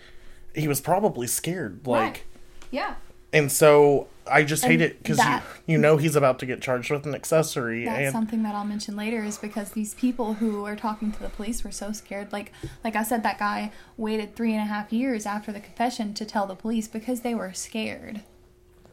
[0.54, 1.86] he was probably scared.
[1.86, 2.04] Like.
[2.04, 2.24] Right.
[2.70, 2.96] Yeah.
[3.34, 6.92] And so I just hate it because you, you know he's about to get charged
[6.92, 7.86] with an accessory.
[7.86, 11.20] That's and something that I'll mention later is because these people who are talking to
[11.20, 12.32] the police were so scared.
[12.32, 12.52] Like
[12.84, 16.26] like I said, that guy waited three and a half years after the confession to
[16.26, 18.22] tell the police because they were scared.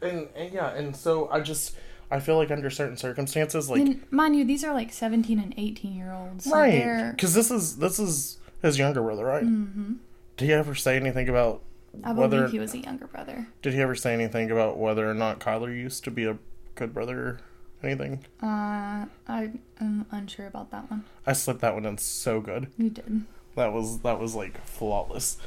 [0.01, 1.75] and, and yeah, and so I just
[2.11, 5.53] I feel like under certain circumstances, like And mind you, these are like seventeen and
[5.57, 6.47] eighteen year olds.
[6.47, 9.43] Right, because this is this is his younger brother, right?
[9.43, 9.93] Mm-hmm.
[10.37, 11.61] Did he ever say anything about
[12.03, 13.47] I believe whether he was a younger brother.
[13.61, 16.37] did he ever say anything about whether or not Kylr used to be a
[16.75, 17.19] good brother?
[17.19, 17.39] or
[17.83, 18.25] Anything?
[18.41, 21.03] Uh, I am unsure about that one.
[21.27, 22.67] I slipped that one in so good.
[22.77, 23.25] You did.
[23.55, 25.37] That was that was like flawless.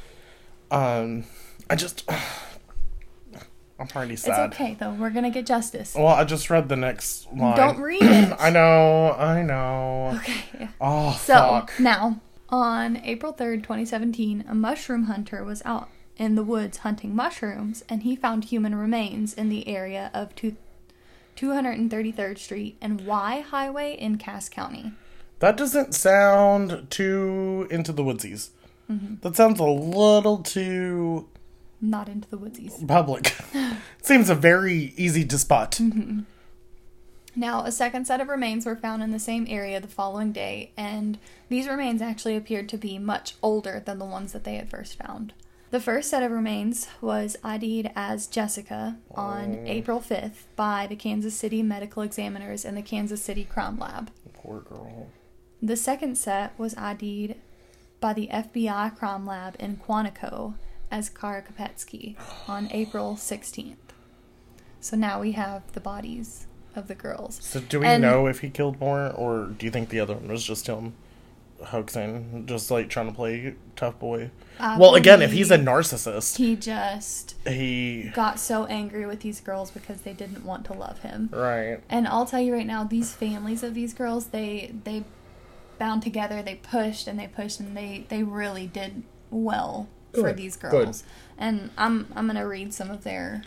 [0.71, 1.25] Um,
[1.69, 2.09] I just
[3.79, 4.51] I'm pretty sad.
[4.51, 4.91] It's okay though.
[4.91, 5.95] We're gonna get justice.
[5.95, 7.55] Well, I just read the next line.
[7.55, 8.35] Don't read it.
[8.39, 10.17] I know, I know.
[10.17, 10.69] Okay.
[10.81, 11.71] Oh, So fuck.
[11.79, 17.83] now, on April 3rd, 2017, a mushroom hunter was out in the woods hunting mushrooms
[17.89, 20.55] and he found human remains in the area of two,
[21.37, 24.91] 233rd Street and Y Highway in Cass County.
[25.39, 28.49] That doesn't sound too into the woodsies.
[28.91, 29.15] Mm-hmm.
[29.21, 31.29] That sounds a little too
[31.79, 32.85] Not into the woodsies.
[32.85, 33.33] public.
[34.01, 35.71] Seems a very easy to spot.
[35.73, 36.21] Mm-hmm.
[37.35, 40.71] Now, a second set of remains were found in the same area the following day,
[40.75, 44.67] and these remains actually appeared to be much older than the ones that they had
[44.69, 45.31] first found.
[45.71, 49.63] The first set of remains was ID'd as Jessica on oh.
[49.67, 54.09] April 5th by the Kansas City medical examiners and the Kansas City Crime Lab.
[54.33, 55.09] Poor girl.
[55.61, 57.35] The second set was ID'd
[57.99, 60.55] by the FBI Crime Lab in Quantico
[60.89, 62.15] as Kara Kopetsky
[62.47, 63.75] on April 16th.
[64.79, 67.37] So now we have the bodies of the girls.
[67.43, 70.15] So do we And- know if he killed more, or do you think the other
[70.15, 70.93] one was just him
[71.65, 74.31] hoaxing, just like trying to play tough boy?
[74.59, 79.39] I well, again, if he's a narcissist, He just he got so angry with these
[79.41, 81.29] girls because they didn't want to love him.
[81.31, 81.79] right.
[81.89, 85.03] And I'll tell you right now, these families of these girls, they they
[85.77, 90.37] bound together, they pushed and they pushed and they they really did well for Good,
[90.37, 90.71] these good.
[90.71, 91.03] girls.
[91.37, 93.43] And I'm I'm gonna read some of their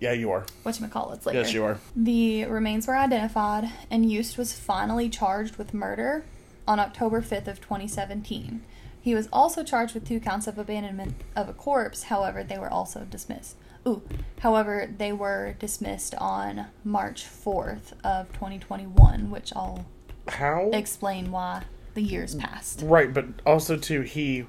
[0.00, 0.46] Yeah, you are.
[0.64, 1.40] whatchamacallits later.
[1.40, 1.78] Yes, you are.
[1.94, 6.24] The remains were identified, and Eustace was finally charged with murder
[6.66, 8.62] on October 5th of 2017.
[9.00, 12.04] He was also charged with two counts of abandonment of a corpse.
[12.04, 13.56] However, they were also dismissed.
[13.86, 14.02] Ooh,
[14.40, 19.86] however, they were dismissed on March 4th of 2021, which I'll
[20.26, 20.70] How?
[20.72, 21.62] explain why
[21.94, 22.82] the years passed.
[22.84, 24.46] Right, but also too, he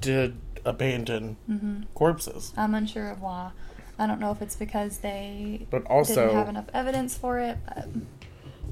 [0.00, 1.82] did abandon Mm-hmm.
[1.94, 3.50] corpses, I'm unsure of why.
[3.98, 7.58] I don't know if it's because they but didn't have enough evidence for it.
[7.66, 7.86] But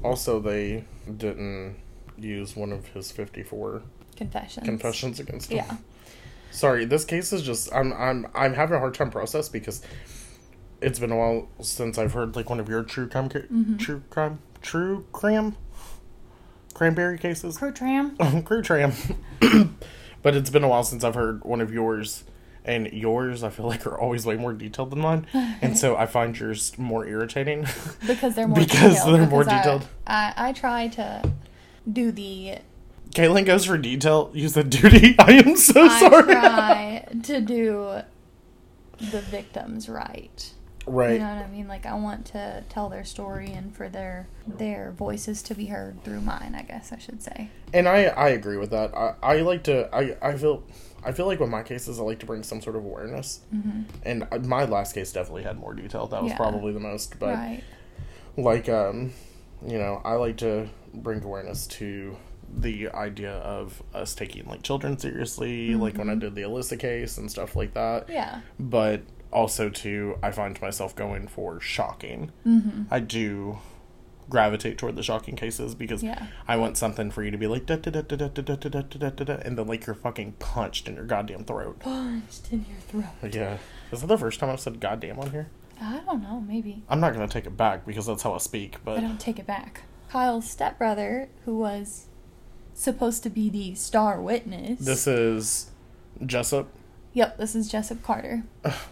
[0.03, 0.85] also they
[1.17, 1.75] didn't
[2.17, 3.81] use one of his fifty-four
[4.15, 4.65] confessions.
[4.65, 5.57] confessions against him.
[5.57, 5.77] Yeah.
[6.51, 9.81] Sorry, this case is just I'm I'm I'm having a hard time process because
[10.81, 13.77] it's been a while since I've heard like one of your true crime ca- Mm-hmm.
[13.77, 15.55] true crime true cram
[16.73, 18.15] cranberry cases Pro tram.
[18.43, 18.91] crew tram
[20.21, 22.23] but it's been a while since I've heard one of yours
[22.65, 26.07] and yours I feel like are always way more detailed than mine, and so I
[26.07, 27.67] find yours more irritating.
[28.07, 29.13] because they're more Because detailed.
[29.19, 29.87] they're more because I- detailed.
[30.07, 31.31] I, I try to
[31.91, 32.57] do the
[33.11, 34.29] Kaylen goes for detail.
[34.33, 35.15] You said duty.
[35.19, 36.33] I am so I sorry.
[36.33, 38.01] try to do
[38.99, 40.51] the victims right.
[40.85, 41.13] right.
[41.13, 41.67] You know what I mean?
[41.67, 46.03] Like I want to tell their story and for their their voices to be heard
[46.03, 46.55] through mine.
[46.57, 47.49] I guess I should say.
[47.73, 48.93] And I I agree with that.
[48.95, 50.63] I, I like to I I feel
[51.05, 53.41] I feel like with my cases I like to bring some sort of awareness.
[53.53, 53.81] Mm-hmm.
[54.03, 56.07] And my last case definitely had more detail.
[56.07, 56.37] That was Yeah.
[56.37, 57.17] probably the most.
[57.19, 57.63] But right.
[58.37, 59.11] like um,
[59.65, 60.67] you know, I like to
[61.03, 62.17] bring awareness to
[62.57, 67.17] the idea of us taking like children seriously, like when I did the Alyssa case
[67.17, 68.09] and stuff like that.
[68.09, 68.41] Yeah.
[68.59, 72.31] But also too, I find myself going for shocking.
[72.45, 72.83] Mm-hmm.
[72.91, 73.57] I do
[74.29, 76.27] gravitate toward the shocking cases because Yeah.
[76.47, 78.55] I want something for you to be like da da da da da da da
[78.55, 81.79] da da da da and then like you're fucking punched in your goddamn throat.
[81.79, 83.33] Punched in your throat.
[83.35, 83.57] Yeah.
[83.91, 85.47] Is that the first time I've said goddamn on here?
[85.81, 86.39] I don't know.
[86.39, 86.83] Maybe.
[86.89, 89.39] I'm not gonna take it back because that's how I speak, but I don't take
[89.39, 89.81] it back.
[90.15, 92.05] Kylr's stepbrother, who was
[92.73, 94.79] supposed to be the star witness.
[94.79, 95.71] this is
[96.25, 96.67] Jessup.
[97.13, 98.43] Yep, this is Jessup Carter.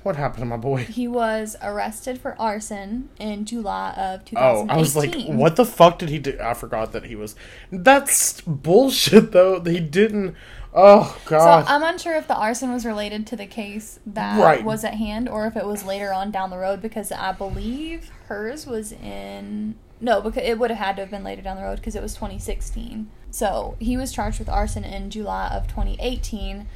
[0.03, 0.83] What happened to my boy?
[0.85, 4.69] He was arrested for arson in July of 2018.
[4.69, 6.37] Oh, I was like, what the fuck did he do?
[6.41, 7.35] I forgot that he was.
[7.71, 9.61] That's bullshit, though.
[9.61, 10.35] He didn't.
[10.73, 11.65] Oh god.
[11.65, 11.73] So.
[11.73, 14.63] I'm unsure if the arson was related to the case that Right.
[14.63, 18.09] was at hand or if it was later on down the road because I believe
[18.27, 21.63] hers was in no because it would have had to have been later down the
[21.63, 23.09] road because it was 2016.
[23.31, 26.67] So he was charged with arson in July of 2018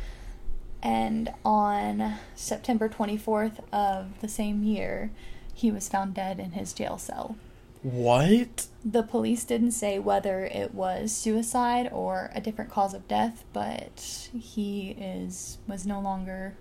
[0.82, 5.12] and on September 24th of the same year
[5.54, 7.36] he was found dead in his jail cell.
[7.82, 8.68] what?
[8.86, 14.30] The police didn't say whether it was suicide or a different cause of death, but
[14.40, 16.56] he is was no longer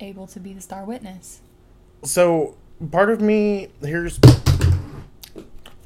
[0.00, 1.40] able to be the star witness.
[2.04, 2.56] So
[2.90, 4.18] part of me here's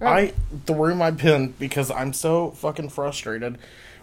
[0.01, 0.33] I
[0.67, 3.59] threw my pen because I'm so fucking frustrated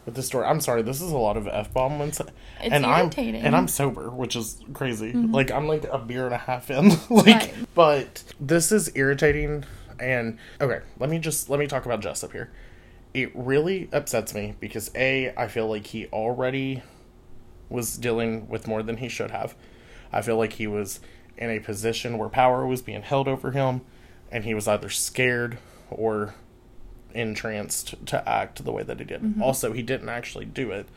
[0.06, 0.46] with this story.
[0.46, 2.22] I'm sorry, this is a lot of f bombs,
[2.60, 5.14] and I'm and I'm sober, which is crazy.
[5.14, 5.34] Mm-hmm.
[5.34, 7.26] Like I'm like a beer and a half in, like.
[7.26, 7.54] Right.
[7.76, 9.66] But this is irritating,
[10.00, 12.52] and okay, let me just let me talk about Jessup here.
[13.14, 16.82] It really upsets me because a I feel like he already
[17.70, 19.56] was dealing with more than he should have.
[20.12, 21.00] I feel like he was
[21.38, 23.82] in a position where power was being held over him,
[24.32, 25.58] and he was either scared
[25.98, 26.36] or
[27.14, 29.22] entranced to act the way that he did.
[29.22, 29.42] Mm-hmm.
[29.44, 30.88] Also, he didn't actually do it,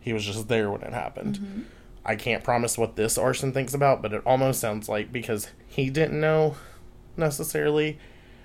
[0.00, 1.38] he was just there when it happened.
[1.38, 1.62] Mm-hmm.
[2.04, 5.90] I can't promise what this arson thinks about, but it almost sounds like because he
[5.90, 6.56] didn't know
[7.16, 7.98] necessarily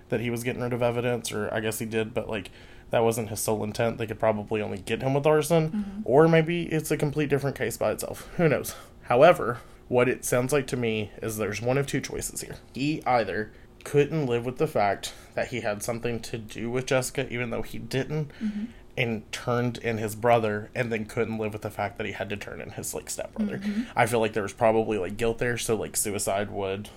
[0.10, 2.52] that he was getting rid of evidence, or I guess he did, but like
[2.92, 3.98] that wasn't his sole intent.
[3.98, 6.02] They could probably only get him with arson, mm-hmm.
[6.04, 8.30] or maybe it's a complete different case by itself.
[8.38, 8.76] Who knows?
[9.04, 12.58] However, what it sounds like to me is there's one of two choices here.
[12.74, 13.52] He either
[13.86, 17.62] couldn't live with the fact that he had something to do with Jessica, even though
[17.62, 18.66] he didn't, mm-hmm.
[18.98, 22.30] and turned in his brother, and then couldn't live with the fact that he had
[22.30, 23.60] to turn in his like stepbrother.
[23.60, 23.84] Mm-hmm.
[23.96, 26.90] I feel like there was probably like guilt there, so like suicide would,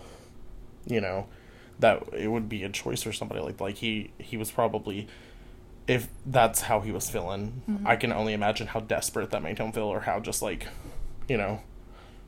[0.87, 1.29] you know,
[1.79, 5.07] that it would be a choice for somebody like like he he was probably
[5.87, 7.87] if that's how he was feeling mm-hmm.
[7.87, 10.67] i can only imagine how desperate that made him feel or how just like
[11.29, 11.61] you know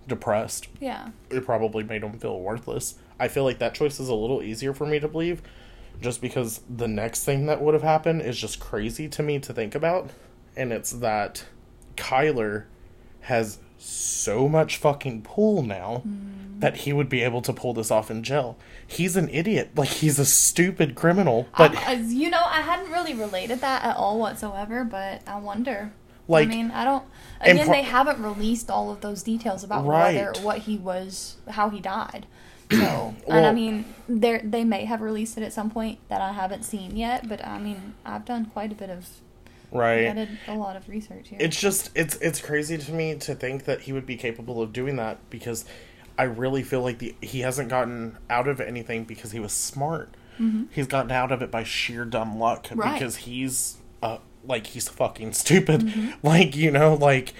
[0.06, 0.68] depressed.
[0.80, 1.10] Yeah.
[1.30, 4.72] it probably made him feel worthless i feel like that choice is a little easier
[4.72, 5.42] for me to believe
[6.00, 9.52] just because the next thing that would have happened is just crazy to me to
[9.52, 10.10] think about
[10.56, 11.44] and it's that
[11.96, 12.64] Kylr
[13.22, 16.60] has so much fucking pull now hmm.
[16.60, 18.56] that he would be able to pull this off in jail
[18.86, 23.14] he's an idiot like he's a stupid criminal but as you know, I hadn't really
[23.14, 25.92] related that at all whatsoever, but I wonder.
[26.28, 27.04] Like- I mean, I don't.
[27.40, 30.14] Again, pro- they haven't released all of those details about Right.
[30.14, 32.26] whether what he was, how he died.
[32.70, 36.32] So, and I mean, they they may have released it at some point that I
[36.32, 37.28] haven't seen yet.
[37.28, 39.06] But I mean, I've done quite a bit of,
[39.72, 41.38] right I did a lot of research here.
[41.40, 44.72] it's just it's it's crazy to me to think that he would be capable of
[44.72, 45.64] doing that because
[46.18, 50.16] I really feel like the he hasn't gotten out of anything because he was smart.
[50.38, 50.64] Mm-hmm.
[50.72, 52.94] He's gotten out of it by sheer dumb luck Right.
[52.94, 55.80] because he's uh like he's fucking stupid.
[55.82, 56.10] Mm-hmm.
[56.26, 57.32] Like you know like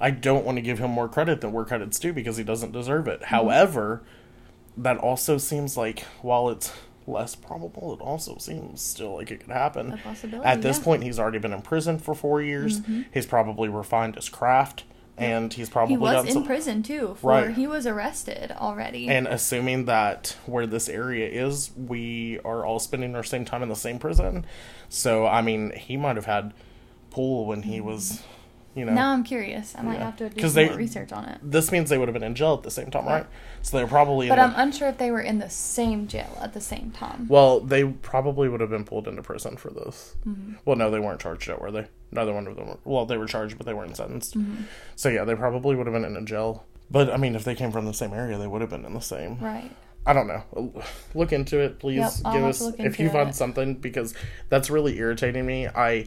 [0.00, 2.72] I don't want to give him more credit than where credit's due because he doesn't
[2.72, 3.20] deserve it.
[3.20, 3.34] Mm-hmm.
[3.34, 4.02] However,
[4.78, 6.72] that also seems like while it's
[7.06, 9.92] less probable, it also seems still like it could happen.
[9.92, 10.84] A possibility, At this yeah.
[10.84, 12.80] point, he's already been in prison for four years.
[12.80, 13.02] Mm-hmm.
[13.12, 14.84] He's probably refined his craft,
[15.16, 16.44] and he's probably he was done in some.
[16.44, 17.16] prison too.
[17.20, 17.54] For, Right.
[17.54, 19.08] He was arrested already.
[19.08, 23.68] and assuming that where this area is, we are all spending our same time in
[23.68, 24.46] the same prison.
[24.88, 26.54] So, I mean, he might have had
[27.10, 28.37] pool when he was mm-hmm.
[28.74, 29.74] You know, Now I'm curious.
[29.76, 30.04] I might Yeah.
[30.04, 31.38] have to do some they- more research on it.
[31.42, 33.12] this means they would have been in jail at the same time, right?
[33.14, 33.26] Right.
[33.62, 34.28] So they're probably.
[34.28, 37.26] But I'm a- unsure if they were in the same jail at the same time.
[37.28, 40.14] well, they probably would have been pulled into prison for this.
[40.26, 40.54] Mm-hmm.
[40.64, 41.86] Well, no, they weren't charged yet, were they?
[42.12, 42.68] Neither one of them.
[42.68, 44.38] Were, well, they were charged, but they weren't sentenced.
[44.38, 44.62] Mm-hmm.
[44.96, 46.64] So yeah, they probably would have been in a jail.
[46.90, 48.94] But I mean, if they came from the same area, they would have been in
[48.94, 49.38] the same.
[49.40, 49.70] Right.
[50.06, 50.72] I don't know.
[51.14, 51.98] Look into it, please.
[52.24, 54.14] Yep, Give us if you find something because
[54.48, 55.66] that's really irritating me.
[55.66, 56.06] I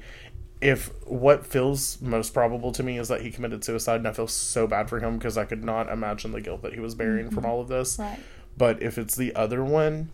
[0.62, 4.28] if what feels most probable to me is that he committed suicide, and I feel
[4.28, 7.26] so bad for him because I could not imagine the guilt that he was bearing
[7.26, 7.36] Mm-hmm.
[7.36, 7.97] from all of this.
[7.99, 8.20] Right.
[8.57, 10.12] But if it's the other one,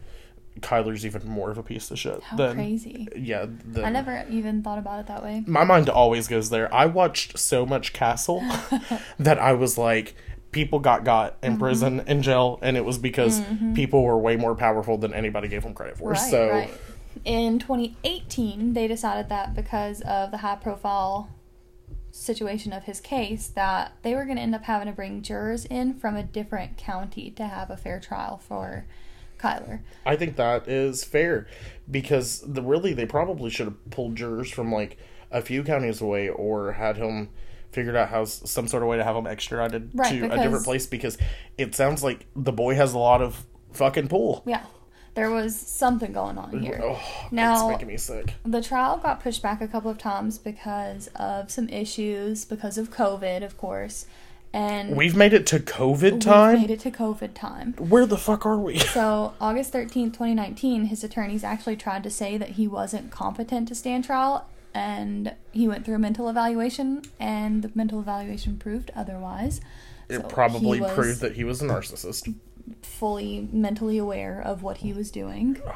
[0.61, 2.21] Kylr's even more of a piece of shit.
[2.23, 3.07] How than, crazy.
[3.15, 3.45] Yeah,
[3.83, 5.43] I never even thought about it that way.
[5.45, 6.73] my mind always goes there.
[6.73, 8.41] I watched so much Castle
[9.19, 10.15] that I was like,
[10.51, 11.59] people got got in Mm-hmm.
[11.61, 13.41] prison, in jail, and it was because
[13.75, 16.11] people were way more powerful than anybody gave them credit for.
[16.11, 16.73] Right, so, right.
[17.27, 21.29] In 2018, they decided that because of the high profile
[22.09, 25.65] situation of his case, that they were going to end up having to bring jurors
[25.65, 28.85] in from a different county to have a fair trial for
[29.39, 29.81] Kylr.
[30.05, 31.47] I think that is fair
[31.91, 34.97] because the really they probably should have pulled jurors from like
[35.29, 37.27] a few counties away or had him
[37.73, 40.63] figured out how some sort of way to have him extradited Right, to a different
[40.63, 41.17] place because
[41.57, 44.43] it sounds like the boy has a lot of fucking pull.
[44.45, 44.63] Yeah,
[45.17, 46.79] there was something going on here.
[46.83, 46.91] Oh,
[47.23, 48.35] it's Now- making me sick.
[48.45, 52.91] The trial got pushed back a couple of times because of some issues, because of
[52.91, 54.05] COVID, of course,
[54.53, 56.61] and We've made it to COVID we've time.
[56.61, 57.73] made it to COVID time.
[57.79, 58.77] Where the fuck are we?
[58.77, 63.75] So, August 13th, 2019, his attorneys actually tried to say that he wasn't competent to
[63.75, 64.45] stand trial,
[64.75, 69.61] and he went through a mental evaluation, and the mental evaluation proved otherwise.
[70.09, 72.33] It So probably was proved that he was a narcissist.
[72.81, 75.61] Fully mentally aware of what he was doing.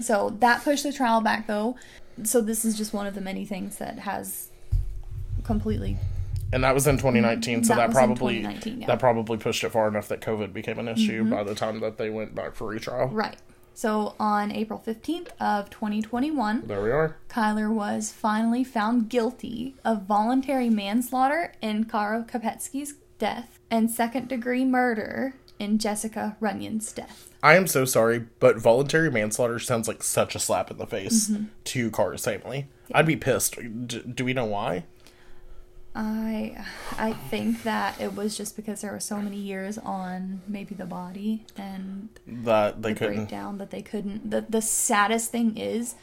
[0.00, 1.76] So, that pushed the trial back, though.
[2.24, 4.48] So, this is just one of the many things that has
[5.44, 5.96] completely
[6.52, 8.86] And that was in 2019, so That that, probably yeah.
[8.88, 11.30] that probably pushed it far enough that COVID became an issue Mm-hmm.
[11.30, 13.06] by the time that they went back for retrial.
[13.08, 13.36] right.
[13.76, 17.16] So, on April 15th of 2021, There we are.
[17.28, 24.64] Kylr was finally found guilty of voluntary manslaughter in Kara Kopetsky's death and second degree
[24.64, 27.30] murder in Jessica Runions' death.
[27.42, 31.28] I am so sorry, but voluntary manslaughter sounds like such a slap in the face
[31.28, 31.44] Mm-hmm.
[31.64, 32.66] to Kara's family.
[32.92, 33.56] I'd be pissed.
[33.86, 34.84] D- do we know why?
[35.96, 36.64] I
[36.98, 40.86] I think that it was just because there were so many years on maybe the
[40.86, 43.16] body and That they the couldn't.
[43.16, 44.28] breakdown that they couldn't.
[44.30, 45.94] The the saddest thing is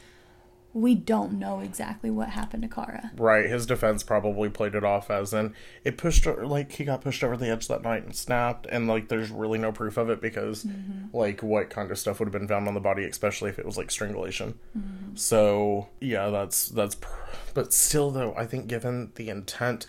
[0.73, 3.11] we don't know exactly what happened to Kara.
[3.17, 5.53] Right, his defense probably played it off as in
[5.83, 9.09] it pushed like he got pushed over the edge that night and snapped, and like
[9.09, 11.15] there's really no proof of it because Mm-hmm.
[11.17, 13.65] like what kind of stuff would have been found on the body, especially if it
[13.65, 14.57] was like strangulation.
[14.77, 15.15] Mm-hmm.
[15.15, 17.09] So yeah, that's that's, pr-
[17.53, 19.85] but still though, I think given the intent,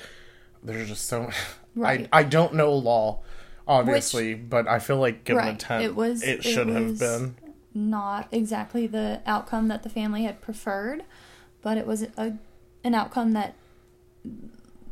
[0.62, 1.30] there's just so
[1.74, 2.09] Right.
[2.12, 3.20] I I don't know law,
[3.66, 7.37] obviously, but I feel like given Right, intent, it was- it it should have been.
[7.75, 11.05] Not exactly the outcome that the family had preferred,
[11.62, 12.35] but it was a
[12.85, 13.55] an outcome that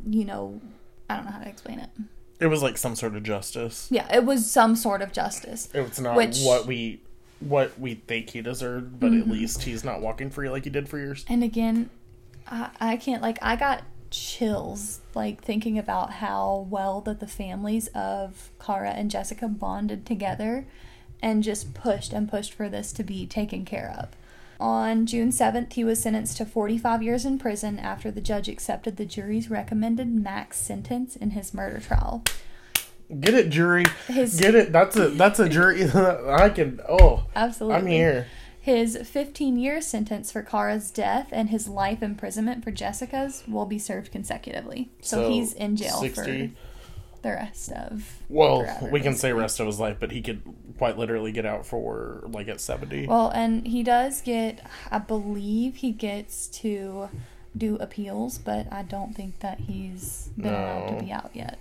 [0.09, 0.59] you know,
[1.09, 1.89] I don't know how to explain it.
[2.39, 3.87] It was like some sort of justice.
[3.91, 5.69] Yeah, it was some sort of justice.
[5.73, 6.45] It's not Which- Mm-hmm.
[6.47, 7.01] what we
[7.39, 10.87] what we think he deserved, but at least he's not walking free like he did
[10.87, 11.25] for years.
[11.27, 11.89] And again,
[12.47, 17.87] I, I can't like I got chills like thinking about how well that the families
[17.95, 20.67] of Kara and Jessica bonded together
[21.21, 24.09] and just pushed and pushed for this to be taken care of.
[24.59, 28.97] On June 7th, he was sentenced to 45 years in prison after the judge accepted
[28.97, 32.23] the jury's recommended max sentence in his murder trial.
[33.19, 33.85] Get it, jury.
[34.07, 34.71] His- Get it.
[34.71, 35.83] That's a that's a jury.
[35.93, 36.79] I can.
[36.87, 37.77] Oh, Absolutely.
[37.79, 38.27] I'm here.
[38.59, 43.79] His 15 year sentence for Kara's death and his life imprisonment for Jessica's will be
[43.79, 44.91] served consecutively.
[45.01, 46.21] So, he's in jail 60.
[46.47, 46.53] for
[47.21, 48.19] the rest of.
[48.29, 50.41] Well, forever, we can say rest of his life, but he could
[50.77, 53.07] quite literally get out for like at seventy.
[53.07, 57.09] Well, and he does get, I believe he gets to
[57.55, 61.59] do appeals, but I don't think that he's been allowed to be out yet.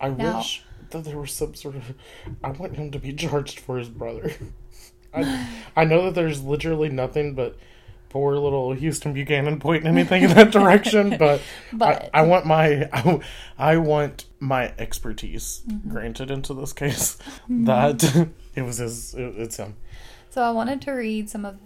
[0.00, 1.94] I now- wish that there was some sort of.
[2.42, 4.32] I want him to be charged for his brother.
[5.14, 7.56] I I know that there's literally nothing but
[8.16, 11.42] poor little Houston Buchanan pointing anything in that direction, but,
[11.72, 13.20] But- I, I want my I,
[13.58, 15.90] I want my expertise Mm-hmm.
[15.90, 17.18] granted into this case.
[17.48, 18.02] That
[18.54, 19.14] it was his.
[19.14, 19.76] It, it's him.
[20.30, 21.58] So I wanted to read some of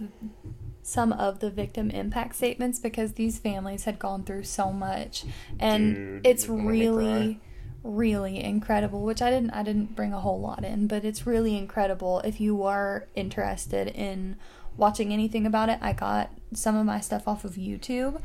[0.82, 5.24] some of the victim impact statements because these families had gone through so much
[5.60, 7.40] and Dude, it's you're gonna make me really
[7.84, 11.56] really incredible which I didn't I didn't bring a whole lot in but it's really
[11.56, 14.36] incredible if you are interested in
[14.76, 18.20] watching anything about it I got some of my stuff off of YouTube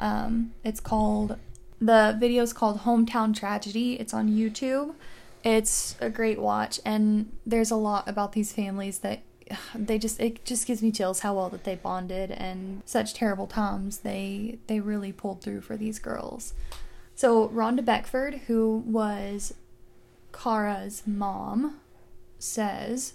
[0.00, 1.36] um, it's called
[1.80, 3.94] The video is called Hometown Tragedy.
[4.00, 4.94] It's on YouTube.
[5.44, 9.20] It's a great watch, and there's a lot about these families that
[9.74, 13.48] they just it just gives me chills how well that they bonded and such terrible
[13.48, 16.54] times they they really pulled through for these girls.
[17.14, 19.54] So Rhonda Beckford, who was
[20.32, 21.80] Kara's mom,
[22.38, 23.14] says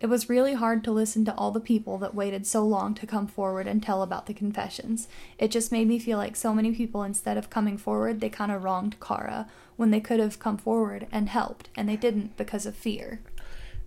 [0.00, 3.06] it was really hard to listen to all the people that waited so long to
[3.06, 5.08] come forward and tell about the confessions.
[5.38, 8.52] It just made me feel like so many people, instead of coming forward, they kind
[8.52, 12.66] of wronged Kara when they could have come forward and helped, and they didn't because
[12.66, 13.20] of fear.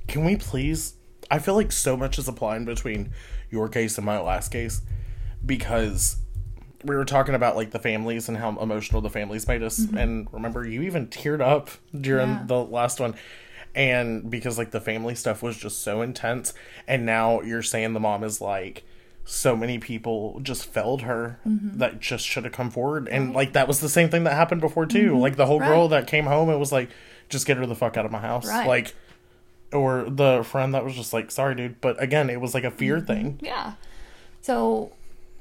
[0.08, 0.96] Can we please?
[1.30, 3.12] I feel like so much is applying between
[3.52, 4.82] your case and my last case
[5.46, 6.18] because
[6.84, 9.80] we were talking about like the families and how emotional the families made us.
[9.80, 9.98] Mm-hmm.
[9.98, 12.44] And remember, you even teared up during Yeah.
[12.48, 13.16] the last one.
[13.76, 16.54] And because like the family stuff was just so intense.
[16.88, 18.84] And now you're saying the mom is like,
[19.26, 21.78] so many people just failed her Mm-hmm.
[21.78, 23.08] that just should have come forward.
[23.08, 25.18] And like that was the same thing that happened before too.
[25.20, 25.92] Like the whole girl Mm-hmm.
[25.92, 26.90] That came home, it was like,
[27.30, 28.48] just get her the fuck out of my house.
[28.48, 28.68] Right.
[28.68, 28.96] Like,
[29.72, 31.80] or the friend that was just like, sorry, dude.
[31.80, 33.06] But again, it was like a fear Mm-hmm.
[33.06, 33.40] thing.
[33.44, 33.74] Yeah.
[34.42, 34.94] So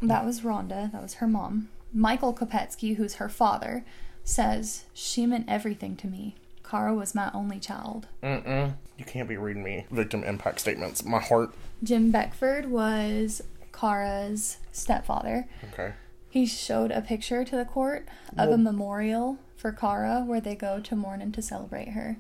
[0.03, 0.93] that was Rhonda.
[0.93, 1.71] That was her mom.
[1.95, 3.85] Michael Kopetsky, who's her father,
[4.23, 6.35] says, She meant everything to me.
[6.69, 8.09] Kara was my only child.
[8.23, 8.75] Mm-mm.
[8.99, 11.05] You can't be reading me victim impact statements.
[11.05, 11.55] My heart.
[11.83, 13.43] Jim Beckford was
[13.73, 15.49] Kara's stepfather.
[15.73, 15.95] Okay.
[16.29, 18.07] He showed a picture to the court
[18.37, 22.19] of a memorial for Kara where they go to mourn and to celebrate her.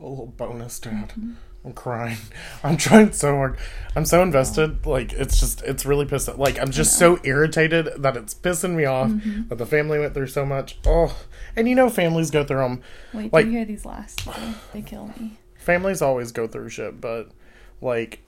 [0.00, 1.10] A little bonus, Dad.
[1.10, 1.32] Mm-hmm.
[1.64, 2.18] I'm crying.
[2.64, 3.56] I'm trying so hard.
[3.94, 4.84] I'm so invested.
[4.86, 6.38] Like it's just, it's really pissing.
[6.38, 9.48] Like I'm just so irritated that it's pissing me off Mm-hmm.
[9.48, 10.78] that the family went through so much.
[10.86, 11.16] Oh,
[11.54, 12.82] and you know families go through them.
[13.12, 14.32] Wait, Like- do you hear these last two?
[14.72, 15.38] They kill me.
[15.56, 17.30] Families always go through shit, but
[17.80, 18.20] like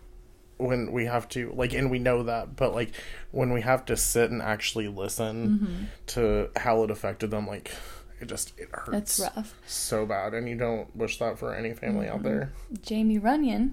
[0.56, 2.92] when we have to like and we know that but like
[3.32, 5.84] when we have to sit and actually listen Mm-hmm.
[6.06, 7.72] to how it affected them like
[8.20, 9.54] it just it hurts It's rough.
[9.66, 12.14] so bad and you don't wish that for any family Mm-hmm.
[12.16, 12.52] out there
[12.82, 13.72] Jamie Runions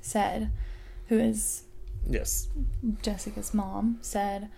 [0.00, 0.50] said,
[1.08, 1.64] who is
[2.08, 2.48] yes
[3.02, 4.48] Jessica's mom, said,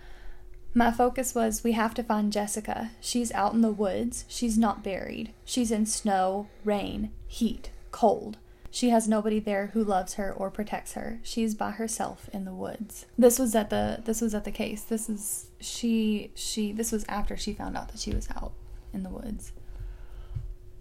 [0.73, 2.91] My focus was we have to find Jessica.
[3.01, 4.23] She's out in the woods.
[4.29, 5.33] She's not buried.
[5.43, 8.37] She's in snow, rain, heat, cold.
[8.73, 11.19] She has nobody there who loves her or protects her.
[11.23, 13.05] She's by herself in the woods.
[13.17, 14.83] This was at the this was at the case.
[14.83, 18.53] This is she she this was after she found out that she was out
[18.93, 19.51] in the woods.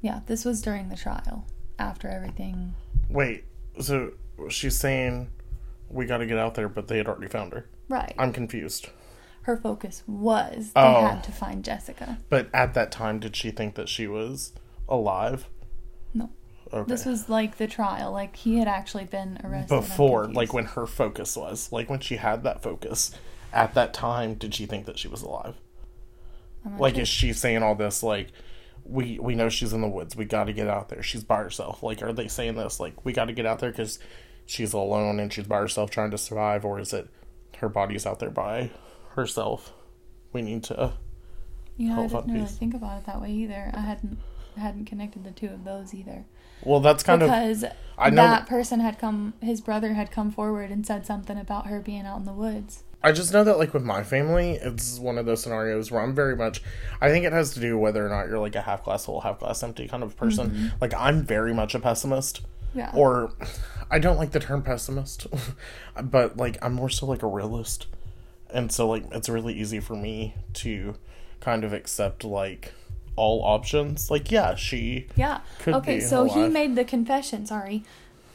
[0.00, 1.46] Yeah, this was during the trial.
[1.78, 2.74] After everything
[3.08, 3.44] wait
[3.80, 4.12] so
[4.50, 5.30] she's saying
[5.88, 8.14] we got to get out there but they had already found her Right.
[8.18, 8.90] i'm confused
[9.42, 11.06] Her focus was they Oh.
[11.06, 12.18] had to find Jessica.
[12.28, 14.52] but at that time did she think that she was
[14.90, 15.46] alive
[16.12, 16.28] No.
[16.70, 18.12] okay This was like the trial.
[18.12, 19.74] Like he had actually been arrested.
[19.74, 23.10] Before like when her focus was like when she had that focus
[23.54, 25.54] at that time did she think that she was alive
[26.78, 27.02] like sure.
[27.02, 28.28] is she saying all this like
[28.84, 31.36] we we know she's in the woods we got to get out there she's by
[31.36, 33.98] herself like are they saying this like we got to get out there because
[34.46, 37.08] she's alone and she's by herself trying to survive or is it
[37.58, 38.70] her body's out there by
[39.10, 39.72] herself
[40.32, 40.92] we need to
[41.78, 43.70] know, I didn't really think about it that way either.
[43.72, 44.18] I hadn't
[44.56, 46.26] hadn't connected the two of those either
[46.64, 47.64] well that's kind of because
[47.96, 49.34] I know that that- person had come.
[49.40, 52.82] His brother had come forward and said something about her being out in the woods.
[53.02, 56.14] I just know that like with my family, it's one of those scenarios where I'm
[56.14, 56.62] very much
[57.00, 59.20] I think it has to do whether or not you're like a half glass full,
[59.20, 60.50] half glass empty kind of person.
[60.50, 60.66] Mm-hmm.
[60.80, 62.42] Like I'm very much a pessimist.
[62.74, 62.92] Yeah.
[62.94, 63.32] Or
[63.90, 65.26] I don't like the term pessimist,
[66.02, 67.86] but like I'm more so like a realist.
[68.52, 70.94] And so like it's really easy for me to
[71.40, 72.74] kind of accept like
[73.16, 74.10] all options.
[74.10, 75.40] Like yeah, she Yeah.
[75.66, 77.82] Okay, so he made the confession, sorry.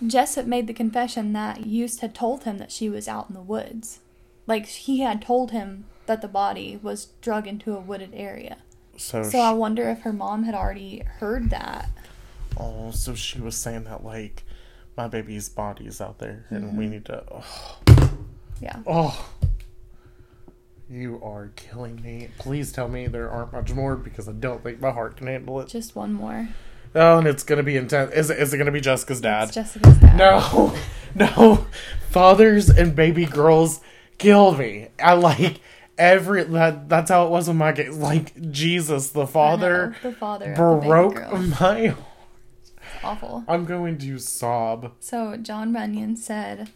[0.06, 3.42] Jessup made the confession that Yust had told him that she was out in the
[3.42, 4.00] woods.
[4.48, 8.58] Like he had told him that the body was drug into a wooded area.
[8.98, 11.90] so, So I wonder if her mom had already heard that.
[12.58, 14.44] oh so she was saying that like
[14.96, 16.94] my baby's body is out there and we mm-hmm.
[16.94, 18.12] need to oh,
[18.62, 18.80] Yeah.
[18.88, 19.30] Oh,
[20.90, 22.30] you are killing me.
[22.38, 25.60] Please tell me there aren't much more because I don't think my heart can handle
[25.60, 25.68] it.
[25.68, 26.50] Just one more.
[26.94, 28.14] Oh, and it's gonna be intense.
[28.14, 28.40] Is it?
[28.40, 29.46] Is it gonna be Jessica's dad?
[29.46, 30.18] It's Jessica's dad.
[30.18, 30.74] No,
[31.16, 31.68] no.
[32.10, 33.82] Fathers and baby girls
[34.18, 34.88] kill me.
[35.02, 35.60] I like
[35.98, 36.90] every that.
[36.90, 37.96] That's how it was with my case.
[37.96, 41.38] Like Jesus, the I know, father the father the broke girl.
[41.38, 41.96] my.
[43.04, 43.44] Awful.
[43.48, 44.94] I'm going to sob.
[45.00, 46.70] So John Runions said,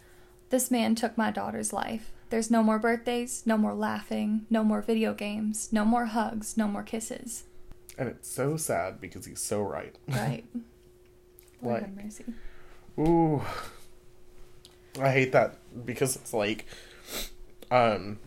[0.50, 2.12] This man took my daughter's life.
[2.30, 6.68] There's no more birthdays, no more laughing, no more video games, no more hugs, no
[6.68, 7.44] more kisses.
[7.98, 9.96] And it's so sad because he's so right.
[10.08, 10.44] Right.
[11.62, 12.24] Lord Like- mercy.
[12.98, 13.42] Ooh.
[15.00, 16.66] I hate that because it's like
[17.70, 18.18] um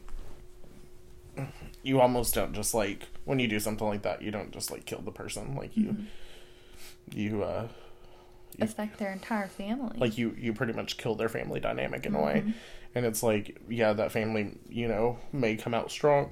[1.84, 4.86] you almost don't just like when you do something like that, you don't just like
[4.86, 5.56] kill the person.
[5.56, 5.96] Like you,
[7.14, 7.68] you uh,
[8.62, 9.98] Affect their entire family.
[9.98, 12.54] like you you pretty much kill their family dynamic in a way
[12.94, 16.32] and it's like yeah that family you know may come out strong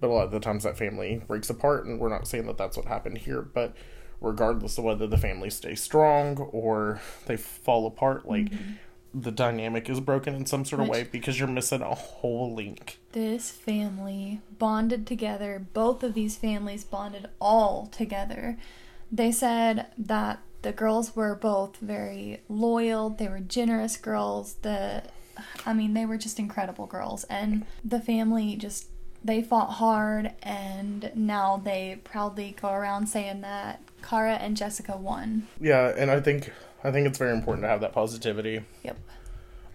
[0.00, 2.58] but a lot of the times that family breaks apart and we're not saying that
[2.58, 3.76] that's what happened here but
[4.20, 8.48] regardless of whether the family stays strong or they fall apart like
[9.14, 12.98] the dynamic is broken in some sort of way because you're missing a whole link
[13.12, 15.64] this family bonded together.
[15.72, 18.56] Both of these families bonded all together.
[19.10, 23.10] They said that the girls were both very loyal.
[23.10, 24.54] They were generous girls.
[24.62, 25.04] The
[25.64, 28.88] I mean, they were just incredible girls and the family just
[29.24, 35.46] they fought hard and now they proudly go around saying that Kara and Jessica won.
[35.60, 36.52] yeah and i think
[36.84, 38.96] i think it's very important to have that positivity Yep.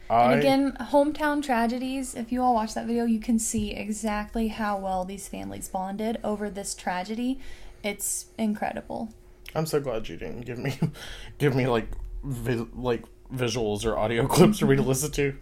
[0.10, 4.48] I, And again, hometown tragedies, if you all watch that video, you can see exactly
[4.48, 7.40] how well these families bonded over this tragedy.
[7.84, 9.14] It's incredible.
[9.54, 10.80] I'm so glad you didn't give me
[11.40, 11.90] give me like
[12.24, 13.04] vi- like
[13.34, 15.36] visuals or audio clips for me to listen to.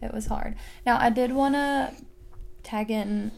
[0.00, 0.56] It was hard.
[0.86, 1.92] Now, I did want to
[2.62, 3.32] tag in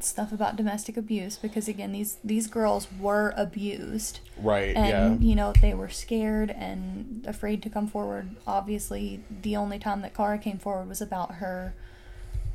[0.00, 4.76] stuff about domestic abuse because again, these these girls were abused Right.
[4.76, 5.28] and yeah.
[5.28, 8.36] you know, they were scared and afraid to come forward.
[8.46, 11.74] Obviously, the only time that Kara came forward was about her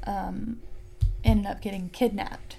[0.07, 0.59] um
[1.23, 2.57] ended up getting kidnapped.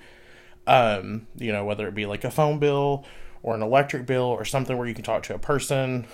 [0.70, 3.06] um, you know, whether it be like a phone bill
[3.42, 6.06] or an electric bill or something where you can talk to a person,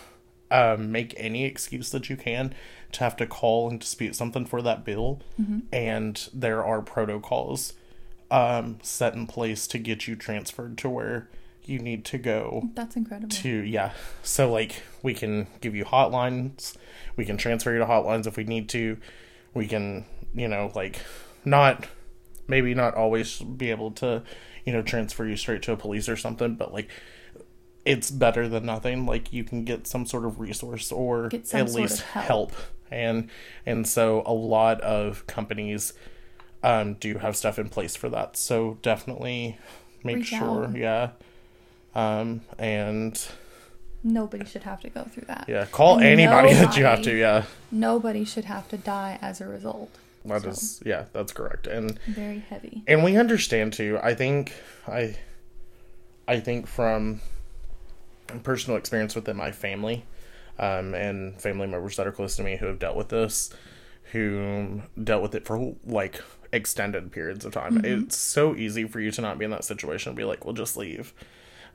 [0.52, 2.54] um, make any excuse that you can
[2.94, 5.20] to have to call and dispute something for that bill.
[5.74, 7.74] And there are protocols
[8.32, 11.28] um, set in place to get you transferred to where
[11.66, 13.30] you need to go That's incredible.
[13.38, 16.76] to yeah so like we can give you hotlines
[17.16, 18.98] we can transfer you to hotlines if we need to
[19.56, 21.00] we can you know like
[21.44, 21.88] not
[22.48, 24.22] maybe not always be able to
[24.66, 26.90] you know transfer you straight to a police or something but like
[27.86, 31.70] it's better than nothing like you can get some sort of resource or at sort
[31.72, 32.26] least of help.
[32.26, 32.54] help
[32.92, 33.30] and
[33.66, 35.94] and so a lot of companies
[36.64, 39.58] um do have stuff in place for that so definitely
[40.04, 40.76] make Reach sure out.
[40.76, 41.10] yeah
[41.94, 43.28] um and
[44.08, 45.46] Nobody should have to go through that.
[45.48, 49.48] yeah call anybody that you have to yeah Nobody should have to die as a
[49.48, 49.90] result.
[50.28, 50.50] That So.
[50.50, 52.84] is yeah that's correct and Very heavy.
[52.88, 54.54] and we understand too i think
[54.88, 55.16] i
[56.28, 57.22] i think from
[58.44, 60.06] personal experience within my family
[60.58, 63.54] um, and family members that are close to me who have dealt with this
[64.12, 66.22] who dealt with it for like
[66.54, 70.10] extended periods of time it's so easy for you to not be in that situation
[70.12, 71.14] and be like well just leave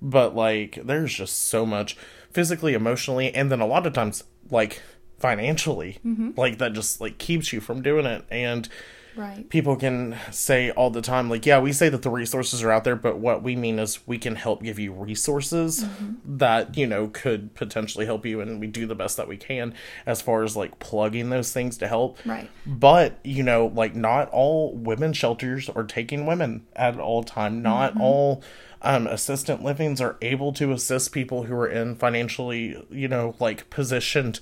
[0.01, 1.97] but like there's just so much
[2.31, 4.81] physically emotionally and then a lot of times like
[5.21, 6.31] financially mm-hmm.
[6.37, 8.25] like that just like keeps you from doing it.
[8.31, 8.69] And
[9.17, 9.49] Right.
[9.49, 12.85] people can say all the time like yeah we say that the resources are out
[12.85, 16.37] there but what we mean is we can help give you resources mm-hmm.
[16.39, 19.75] that you know could potentially help you and we do the best that we can
[20.07, 22.19] as far as like plugging those things to help.
[22.25, 22.49] Right.
[22.65, 27.63] but you know like not all women shelters are taking women at all time.
[27.63, 28.03] Not mm-hmm.
[28.03, 28.43] all
[28.83, 33.69] um, assistant livings are able to assist people who are in financially you know like
[33.71, 34.41] positioned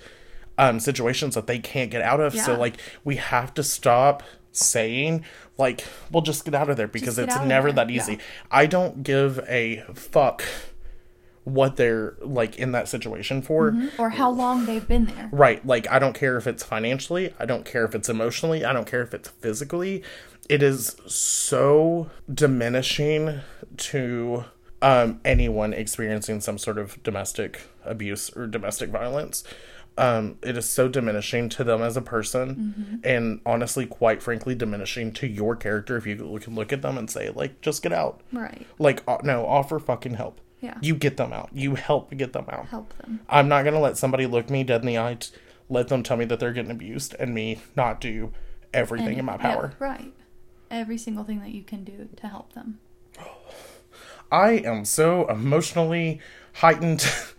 [0.59, 5.25] um, situations that they can't get out of so like we have to stop saying
[5.57, 8.19] like we'll just get out of there because it's never that easy yeah.
[8.51, 10.43] i don't give a fuck
[11.49, 15.29] what they're like in that situation for Or how long they've been there.
[15.33, 15.65] Right.
[15.67, 18.87] Like, I don't care if it's financially, I don't care if it's emotionally, I don't
[18.87, 20.03] care if it's physically.
[20.49, 23.41] It is so diminishing
[23.79, 24.45] to
[24.81, 29.45] um, anyone experiencing some sort of domestic abuse or domestic violence.
[29.99, 35.13] Um, it is so diminishing to them as a person, and honestly, quite frankly, diminishing
[35.15, 38.21] to your character if you can look at them and say, like, just get out.
[38.33, 38.65] Right.
[38.79, 40.41] Like, uh, no, offer fucking help.
[40.61, 40.77] Yeah.
[40.81, 41.51] You get them out.
[41.53, 42.67] You help get them out.
[42.69, 43.21] Help them.
[43.29, 45.31] I'm not gonna let somebody look me dead in the eye, t-
[45.69, 48.33] let them tell me that they're getting abused, and me not do
[48.73, 49.73] everything And- in my yeah, power.
[49.79, 50.13] right.
[50.71, 52.79] Every single thing that you can do to help them.
[54.31, 56.21] I am so emotionally
[56.55, 57.05] heightened.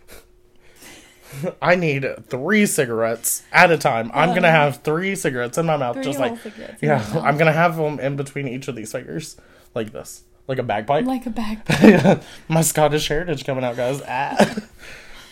[1.62, 4.10] I need three cigarettes at a time.
[4.14, 7.04] I'm gonna have three cigarettes in my mouth, Three just like cigarettes yeah.
[7.22, 9.36] I'm gonna have them in between each of these fingers,
[9.74, 11.04] like this, like a bagpipe.
[11.04, 12.22] Like a bag.
[12.48, 14.02] my Scottish heritage coming out, guys.
[14.06, 14.56] Ah.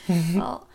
[0.34, 0.68] well,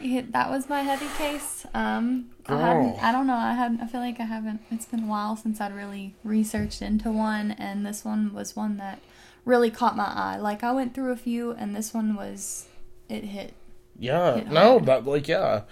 [0.00, 1.66] it, that was my heavy case.
[1.74, 3.02] Um, I hadn't.
[3.02, 3.34] I don't know.
[3.36, 3.80] I hadn't.
[3.80, 4.60] I feel like I haven't.
[4.70, 8.76] It's been a while since I'd really researched into one, and this one was one
[8.76, 9.00] that
[9.44, 10.36] really caught my eye.
[10.36, 12.66] Like I went through a few, and this one was.
[13.08, 13.54] It hit.
[13.98, 15.62] Yeah, Hit no, that like yeah.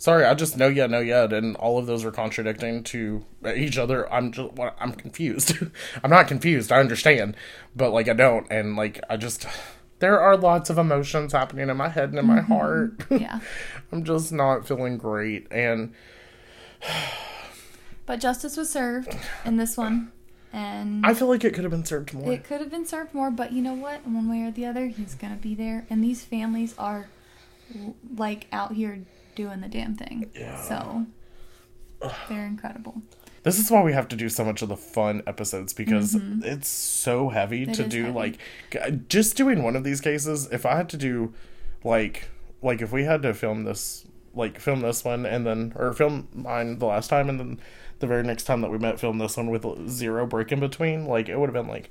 [0.00, 3.24] Sorry, I just know yeah, no yet, and all of those are contradicting to
[3.54, 4.10] each other.
[4.12, 5.58] I'm just I'm confused.
[6.04, 6.70] I'm not confused.
[6.70, 7.36] I understand,
[7.74, 9.46] but like I don't, and like I just
[9.98, 12.52] there are lots of emotions happening in my head and in my mm-hmm.
[12.52, 13.06] heart.
[13.10, 13.40] Yeah.
[13.90, 15.94] I'm just not feeling great, and
[18.06, 20.12] but justice was served in this one,
[20.52, 22.32] and I feel like it could have been served more.
[22.32, 24.06] It could have been served more, but you know what?
[24.06, 27.08] One way or the other, he's gonna be there, and these families are
[28.16, 29.04] like out here
[29.34, 30.30] doing the damn thing.
[30.34, 30.60] Yeah.
[30.62, 31.06] So
[32.28, 33.02] they're incredible.
[33.44, 36.68] This is why we have to do so much of the fun episodes because it's
[36.68, 37.70] so heavy Mm-hmm.
[37.70, 38.14] It to do heavy.
[38.14, 38.38] like
[39.08, 41.32] just doing one of these cases if I had to do
[41.84, 42.28] like
[42.62, 44.04] like if we had to film this
[44.34, 47.60] like film this one and then or film mine the last time and then
[48.00, 51.06] the very next time that we met film this one with zero break in between
[51.06, 51.90] like it would have been like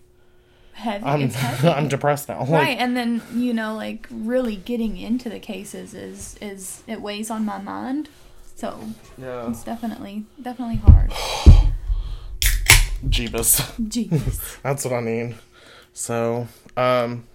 [0.77, 1.05] Heavy.
[1.05, 1.67] I'm it's heavy.
[1.69, 5.95] I'm depressed now like right, and then you know, like really getting into the cases
[5.95, 8.09] is is it weighs on my mind.
[8.55, 8.79] So
[9.17, 11.11] yeah it's definitely definitely hard.
[13.07, 14.59] Jeebus Jeez.
[14.63, 15.35] that's what I mean.
[15.93, 17.25] so um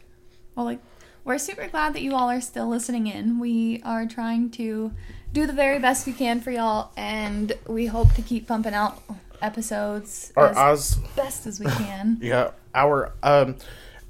[0.55, 0.79] Well, like,
[1.25, 3.39] we're super glad that you all are still listening in.
[3.41, 4.93] We are trying to
[5.33, 9.03] do the very best we can for y'all, and we hope to keep pumping out
[9.43, 12.19] episodes our as eyes best as we can.
[12.23, 13.57] Yeah, our um,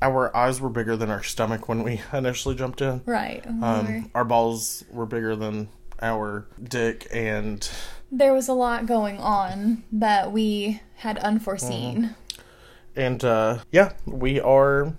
[0.00, 3.02] our eyes were bigger than our stomach when we initially jumped in.
[3.06, 3.44] right.
[3.46, 5.68] we were- Um, our balls were bigger than
[6.00, 7.68] our dick, and
[8.10, 12.14] there was a lot going on that we had unforeseen.
[12.96, 14.94] and uh, yeah, we are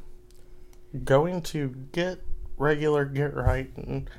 [1.03, 2.19] going to get
[2.57, 4.09] regular, get right, and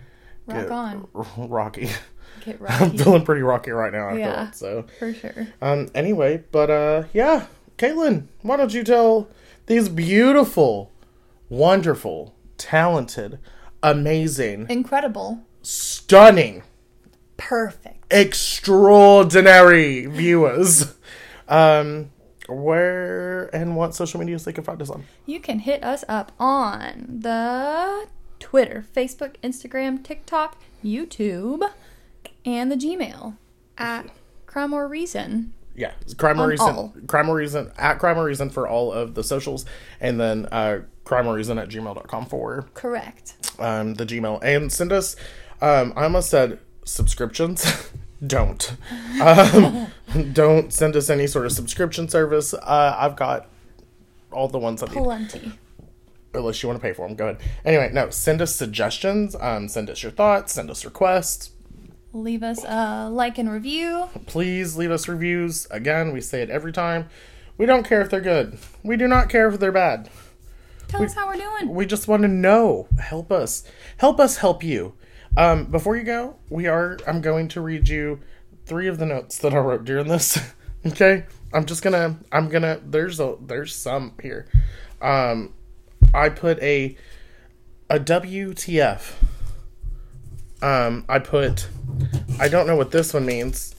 [0.46, 1.08] Rock get on.
[1.14, 1.88] r- rocky.
[2.44, 4.08] Get I'm feeling pretty rocky right now.
[4.08, 4.30] After Yeah.
[4.44, 5.48] that, so for sure.
[5.62, 7.46] um, anyway, but uh, yeah,
[7.78, 9.28] Kaylen, why don't you tell
[9.66, 10.90] these beautiful,
[11.48, 13.38] wonderful, talented,
[13.82, 15.40] amazing, Incredible.
[15.62, 16.62] stunning,
[17.36, 18.04] Perfect.
[18.12, 20.94] extraordinary viewers.
[21.46, 22.10] Um,
[22.48, 25.04] where and what social medias they can find us on?
[25.26, 28.06] You can hit us up on the
[28.40, 31.70] Twitter, Facebook, Instagram, TikTok, YouTube,
[32.44, 33.36] and the Gmail
[33.78, 34.08] at
[34.46, 35.52] Crime or Reason.
[35.76, 36.94] Yeah, crime or reason, all.
[37.08, 39.66] crime or reason at crime or reason for all of the socials,
[40.00, 43.34] and then uh, crime or reason at gmail.com for Correct.
[43.58, 45.16] um, the Gmail and send us.
[45.60, 47.90] Um, I almost said subscriptions.
[48.26, 48.76] don't
[49.20, 49.88] um,
[50.32, 52.54] don't send us any sort of subscription service.
[52.54, 53.48] Uh, I've got
[54.30, 54.94] all the ones I need.
[54.94, 55.58] Plenty.
[56.34, 57.40] Unless you want to pay for them, go ahead.
[57.64, 59.36] Anyway, no, send us suggestions.
[59.40, 60.52] Um, send us your thoughts.
[60.52, 61.50] Send us requests.
[62.14, 64.08] Leave us a like and review.
[64.26, 65.66] Please leave us reviews.
[65.68, 67.08] Again, we say it every time.
[67.58, 68.56] We don't care if they're good.
[68.84, 70.08] We do not care if they're bad.
[70.86, 71.74] Tell us how we're doing.
[71.74, 72.86] We just want to know.
[73.00, 73.64] Help us.
[73.96, 74.94] Help us help you.
[75.36, 78.20] Um, before you go, we are I'm going to read you
[78.64, 80.38] three of the notes that I wrote during this.
[80.86, 81.24] okay?
[81.52, 84.46] I'm just gonna I'm gonna there's a there's some here.
[85.02, 85.52] Um
[86.14, 86.96] I put a
[87.90, 89.14] a WTF.
[90.64, 91.68] Um I put
[92.40, 93.74] I don't know what this one means.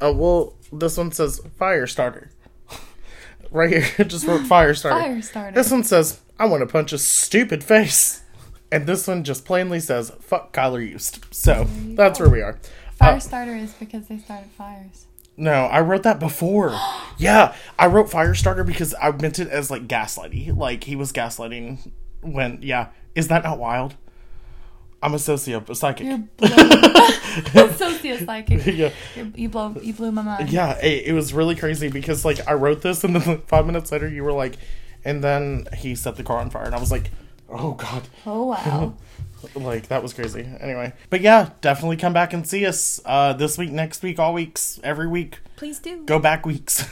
[0.00, 2.30] Uh, well, this one says fire starter.
[3.50, 5.00] right here, it just wrote fire starter.
[5.00, 5.54] Fire starter.
[5.54, 8.22] This one says, I want to punch a stupid face.
[8.70, 11.24] And this one just plainly says, fuck Kylr Yust.
[11.34, 12.58] So that's where we are.
[12.96, 15.06] Fire Uh, starter is because they started fires.
[15.36, 16.70] no, I wrote that before.
[17.18, 20.56] yeah, I wrote fire starter because I meant it as like gaslighting.
[20.56, 21.90] Like he was gaslighting
[22.22, 22.88] when, yeah.
[23.14, 23.96] Is that not wild?
[25.02, 26.06] I'm a socio, psychic.
[26.06, 26.50] You're blown.
[27.48, 28.66] Sociopsychic.
[28.76, 28.90] yeah.
[29.16, 29.74] You're, you blow.
[29.80, 30.50] You blew my mind.
[30.50, 33.66] Yeah, it, it was really crazy because like I wrote this and then like, five
[33.66, 34.56] minutes later you were like,
[35.04, 37.10] and then he set the car on fire and I was like,
[37.48, 38.08] Oh God.
[38.26, 38.94] Oh wow.
[39.54, 43.56] like that was crazy anyway but yeah definitely come back and see us uh this
[43.56, 46.04] week next week all weeks every week Please do.
[46.06, 46.84] go back weeks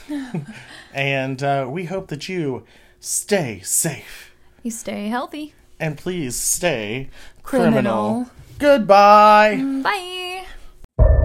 [0.95, 2.65] and uh we hope that you
[3.01, 4.31] stay safe
[4.63, 5.55] You stay healthy.
[5.79, 7.11] And please stay
[7.43, 7.73] criminal.
[7.73, 8.31] criminal.
[8.59, 9.59] Goodbye.
[9.61, 11.23] Mm, bye.